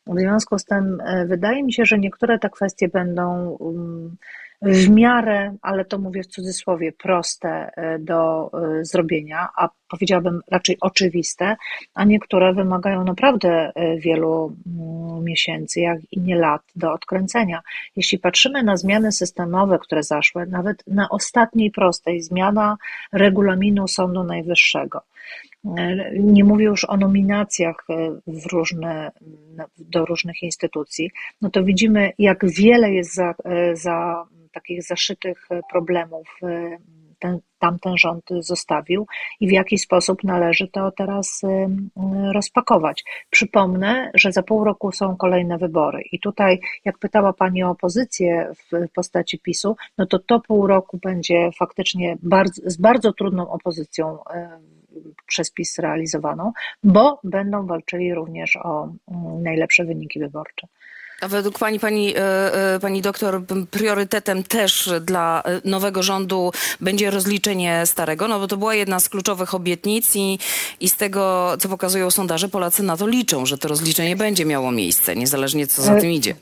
W 0.07 0.19
związku 0.19 0.59
z 0.59 0.65
tym 0.65 1.01
wydaje 1.25 1.63
mi 1.63 1.73
się, 1.73 1.85
że 1.85 1.99
niektóre 1.99 2.39
te 2.39 2.49
kwestie 2.49 2.87
będą 2.87 3.49
um, 3.49 4.17
w 4.61 4.89
miarę, 4.89 5.55
ale 5.61 5.85
to 5.85 5.99
mówię 5.99 6.23
w 6.23 6.27
cudzysłowie, 6.27 6.91
proste 6.91 7.71
e, 7.75 7.99
do 7.99 8.51
e, 8.53 8.85
zrobienia, 8.85 9.49
a 9.57 9.69
powiedziałabym 9.89 10.41
raczej 10.51 10.77
oczywiste, 10.81 11.55
a 11.93 12.05
niektóre 12.05 12.53
wymagają 12.53 13.03
naprawdę 13.03 13.71
e, 13.75 13.97
wielu 13.97 14.57
mm, 14.67 15.23
miesięcy, 15.23 15.79
jak 15.79 15.99
i 16.11 16.19
nie 16.19 16.35
lat 16.35 16.61
do 16.75 16.93
odkręcenia. 16.93 17.61
Jeśli 17.95 18.19
patrzymy 18.19 18.63
na 18.63 18.77
zmiany 18.77 19.11
systemowe, 19.11 19.79
które 19.79 20.03
zaszły, 20.03 20.45
nawet 20.45 20.83
na 20.87 21.09
ostatniej 21.09 21.71
prostej, 21.71 22.21
zmiana 22.21 22.77
regulaminu 23.13 23.87
Sądu 23.87 24.23
Najwyższego. 24.23 25.01
E, 25.77 26.11
Nie 26.19 26.43
mówię 26.43 26.65
już 26.65 26.85
o 26.85 26.97
nominacjach 26.97 27.75
e, 27.89 28.11
w 28.27 28.45
różne, 28.51 29.11
do 29.77 30.05
różnych 30.05 30.43
instytucji, 30.43 31.11
no 31.41 31.49
to 31.49 31.63
widzimy, 31.63 32.11
jak 32.19 32.45
wiele 32.45 32.93
jest 32.93 33.13
za, 33.13 33.35
za 33.73 34.25
takich 34.51 34.83
zaszytych 34.83 35.47
problemów 35.71 36.27
ten, 37.19 37.39
tamten 37.59 37.97
rząd 37.97 38.25
zostawił 38.39 39.07
i 39.39 39.47
w 39.47 39.51
jaki 39.51 39.77
sposób 39.77 40.23
należy 40.23 40.67
to 40.67 40.91
teraz 40.91 41.41
e, 41.43 41.69
rozpakować. 42.33 43.03
Przypomnę, 43.29 44.11
że 44.13 44.31
za 44.31 44.43
pół 44.43 44.63
roku 44.63 44.91
są 44.91 45.17
kolejne 45.17 45.57
wybory 45.57 46.01
i 46.11 46.19
tutaj, 46.19 46.59
jak 46.85 46.97
pytała 46.97 47.33
Pani 47.33 47.63
o 47.63 47.69
opozycję 47.69 48.51
w 48.71 48.91
postaci 48.93 49.39
PiSu, 49.39 49.75
no 49.97 50.05
to 50.05 50.19
to 50.19 50.39
pół 50.39 50.67
roku 50.67 50.99
będzie 51.03 51.49
faktycznie 51.57 52.17
bardzo, 52.23 52.61
z 52.65 52.77
bardzo 52.77 53.13
trudną 53.13 53.51
opozycją 53.51 54.23
e, 54.25 54.59
przez 55.27 55.51
PiS 55.51 55.79
realizowaną, 55.79 56.51
bo 56.83 57.19
będą 57.23 57.67
walczyli 57.67 58.13
również 58.13 58.55
o 58.55 58.83
mm, 58.83 59.43
najlepsze 59.43 59.85
wyniki 59.85 60.19
wyborcze. 60.19 60.67
A 61.21 61.27
według 61.27 61.59
pani, 61.59 61.79
pani, 61.79 62.15
e, 62.15 62.73
e, 62.75 62.79
pani 62.79 63.01
doktor, 63.01 63.41
priorytetem 63.71 64.43
też 64.43 64.89
dla 65.01 65.43
e, 65.45 65.69
nowego 65.69 66.03
rządu 66.03 66.51
będzie 66.81 67.11
rozliczenie 67.11 67.85
starego, 67.85 68.27
no 68.27 68.39
bo 68.39 68.47
to 68.47 68.57
była 68.57 68.75
jedna 68.75 68.99
z 68.99 69.09
kluczowych 69.09 69.53
obietnic 69.53 70.15
i, 70.15 70.39
i 70.79 70.89
z 70.89 70.95
tego, 70.95 71.53
co 71.59 71.69
pokazują 71.69 72.11
sondaże, 72.11 72.49
Polacy 72.49 72.83
na 72.83 72.97
to 72.97 73.07
liczą, 73.07 73.45
że 73.45 73.57
to 73.57 73.67
rozliczenie 73.67 74.15
będzie 74.15 74.45
miało 74.45 74.71
miejsce, 74.71 75.15
niezależnie 75.15 75.67
co 75.67 75.81
za 75.81 75.95
tym 75.95 76.11
idzie. 76.11 76.35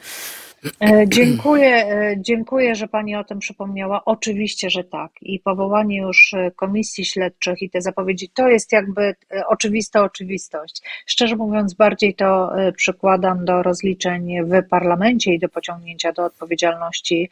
E, 0.79 1.07
Dziękuję, 1.07 1.85
e, 1.85 2.15
dziękuję, 2.17 2.75
że 2.75 2.87
Pani 2.87 3.15
o 3.15 3.23
tym 3.23 3.39
przypomniała. 3.39 4.05
Oczywiście, 4.05 4.69
że 4.69 4.83
tak. 4.83 5.11
I 5.21 5.39
powołanie 5.39 5.97
już 5.97 6.33
e, 6.33 6.51
komisji 6.51 7.05
śledczych 7.05 7.61
i 7.61 7.69
te 7.69 7.81
zapowiedzi 7.81 8.29
to 8.29 8.47
jest 8.47 8.71
jakby 8.71 9.15
oczywista 9.47 10.03
oczywistość. 10.03 10.81
Szczerze 11.05 11.35
mówiąc, 11.35 11.73
bardziej 11.73 12.15
to 12.15 12.51
przykładam 12.75 13.45
do 13.45 13.63
rozliczeń 13.63 14.35
w 14.43 14.67
parlamencie 14.69 15.33
i 15.33 15.39
do 15.39 15.49
pociągnięcia 15.49 16.11
do 16.11 16.25
odpowiedzialności, 16.25 17.29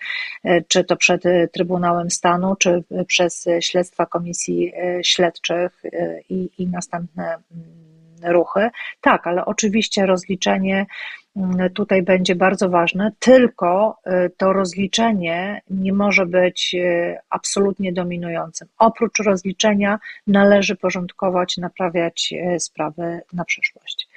czy 0.67 0.83
to 0.83 0.95
przed 0.95 1.23
Trybunałem 1.51 2.09
Stanu, 2.09 2.55
czy 2.55 2.83
przez 3.07 3.45
śledztwa 3.59 4.05
komisji 4.05 4.73
śledczych 5.03 5.83
i, 6.29 6.49
i 6.57 6.67
następne 6.67 7.23
mm, 7.23 8.33
ruchy. 8.33 8.69
Tak, 9.01 9.27
ale 9.27 9.45
oczywiście 9.45 10.05
rozliczenie 10.05 10.85
tutaj 11.74 12.04
będzie 12.04 12.36
bardzo 12.36 12.69
ważne, 12.69 13.12
tylko 13.19 13.98
y, 14.08 14.32
to 14.38 14.54
rozliczenie 14.54 15.62
nie 15.69 15.93
może 15.93 16.26
być 16.26 16.76
y, 16.76 17.17
absolutnie 17.30 17.93
dominującym. 17.93 18.67
Oprócz 18.78 19.19
rozliczenia 19.19 20.00
należy 20.28 20.76
porządkować, 20.76 21.58
naprawiać 21.58 22.34
y, 22.56 22.60
sprawy 22.60 23.21
na 23.34 23.45
przyszłość. 23.45 24.08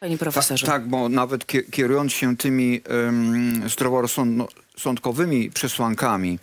Panie 0.00 0.18
profesorze. 0.18 0.66
Tak, 0.66 0.86
bo 0.88 1.08
nawet 1.08 1.46
kie- 1.46 1.70
kierując 1.70 2.12
się 2.12 2.36
tymi 2.36 2.80
um, 2.90 3.68
zdroworozsądkowymi 3.68 5.50
przesłankami, 5.50 6.38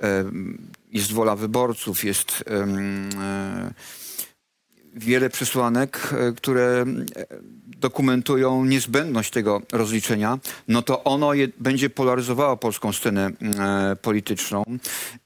em, 0.00 0.58
jest 0.92 1.12
wola 1.12 1.36
wyborców, 1.36 2.04
jest 2.04 2.44
em, 2.46 3.08
e, 3.22 3.70
wiele 4.98 5.30
przesłanek, 5.30 6.10
e, 6.12 6.32
które 6.32 6.84
e, 7.16 7.26
dokumentują 7.80 8.64
niezbędność 8.64 9.30
tego 9.30 9.62
rozliczenia, 9.72 10.38
no 10.68 10.82
to 10.82 11.04
ono 11.04 11.34
je, 11.34 11.48
będzie 11.60 11.90
polaryzowało 11.90 12.56
polską 12.56 12.92
scenę 12.92 13.30
e, 13.30 13.96
polityczną 13.96 14.64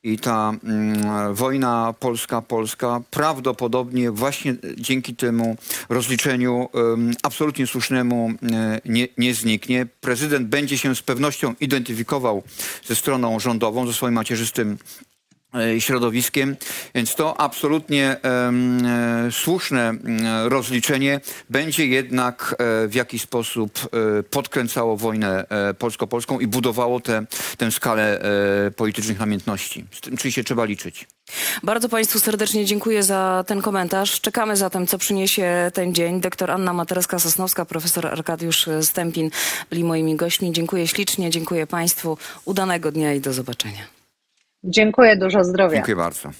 i 0.02 0.18
ta 0.18 0.52
mm, 0.64 1.34
wojna 1.34 1.94
polska-polska 2.00 3.00
prawdopodobnie 3.10 4.10
właśnie 4.10 4.54
dzięki 4.76 5.16
temu 5.16 5.56
rozliczeniu 5.88 6.68
em, 6.74 7.12
absolutnie 7.22 7.66
słusznemu 7.66 8.30
e, 8.42 8.80
nie, 8.84 9.08
nie 9.18 9.34
zniknie. 9.34 9.86
Prezydent 10.00 10.48
będzie 10.48 10.78
się 10.78 10.94
z 10.94 11.02
pewnością 11.02 11.54
identyfikował 11.60 12.42
ze 12.84 12.94
stroną 12.94 13.40
rządową, 13.40 13.86
ze 13.86 13.92
swoim 13.92 14.14
macierzystym 14.14 14.78
e, 15.02 15.11
środowiskiem, 15.78 16.56
więc 16.94 17.14
to 17.14 17.40
absolutnie 17.40 18.16
e, 18.24 18.52
słuszne 19.30 19.94
rozliczenie 20.44 21.20
będzie 21.50 21.86
jednak 21.86 22.54
e, 22.58 22.88
w 22.88 22.94
jakiś 22.94 23.22
sposób 23.22 23.78
e, 24.18 24.22
podkręcało 24.22 24.96
wojnę 24.96 25.48
e, 25.48 25.74
polsko-polską 25.74 26.40
i 26.40 26.46
budowało 26.46 27.00
tę 27.00 27.26
tę 27.56 27.70
skalę 27.70 28.20
e, 28.66 28.70
politycznych 28.70 29.18
namiętności. 29.18 29.84
Z 29.90 30.00
tym 30.00 30.14
oczywiście 30.14 30.44
trzeba 30.44 30.64
liczyć. 30.64 31.06
Bardzo 31.62 31.88
Państwu 31.88 32.20
serdecznie 32.20 32.64
dziękuję 32.64 33.02
za 33.02 33.44
ten 33.46 33.62
komentarz. 33.62 34.20
Czekamy 34.20 34.56
zatem, 34.56 34.86
co 34.86 34.98
przyniesie 34.98 35.70
ten 35.74 35.94
dzień. 35.94 36.20
Doktor 36.20 36.50
Anna 36.50 36.72
Matereska-Sosnowska, 36.72 37.64
profesor 37.64 38.06
Arkadiusz 38.06 38.68
Stępin 38.82 39.30
byli 39.70 39.84
moimi 39.84 40.16
gośćmi. 40.16 40.52
Dziękuję 40.52 40.88
ślicznie, 40.88 41.30
dziękuję 41.30 41.66
Państwu. 41.66 42.18
Udanego 42.44 42.92
dnia 42.92 43.14
i 43.14 43.20
do 43.20 43.32
zobaczenia. 43.32 44.01
Dziękuję, 44.64 45.16
dużo 45.16 45.44
zdrowia. 45.44 45.74
Dziękuję 45.74 45.96
bardzo. 45.96 46.30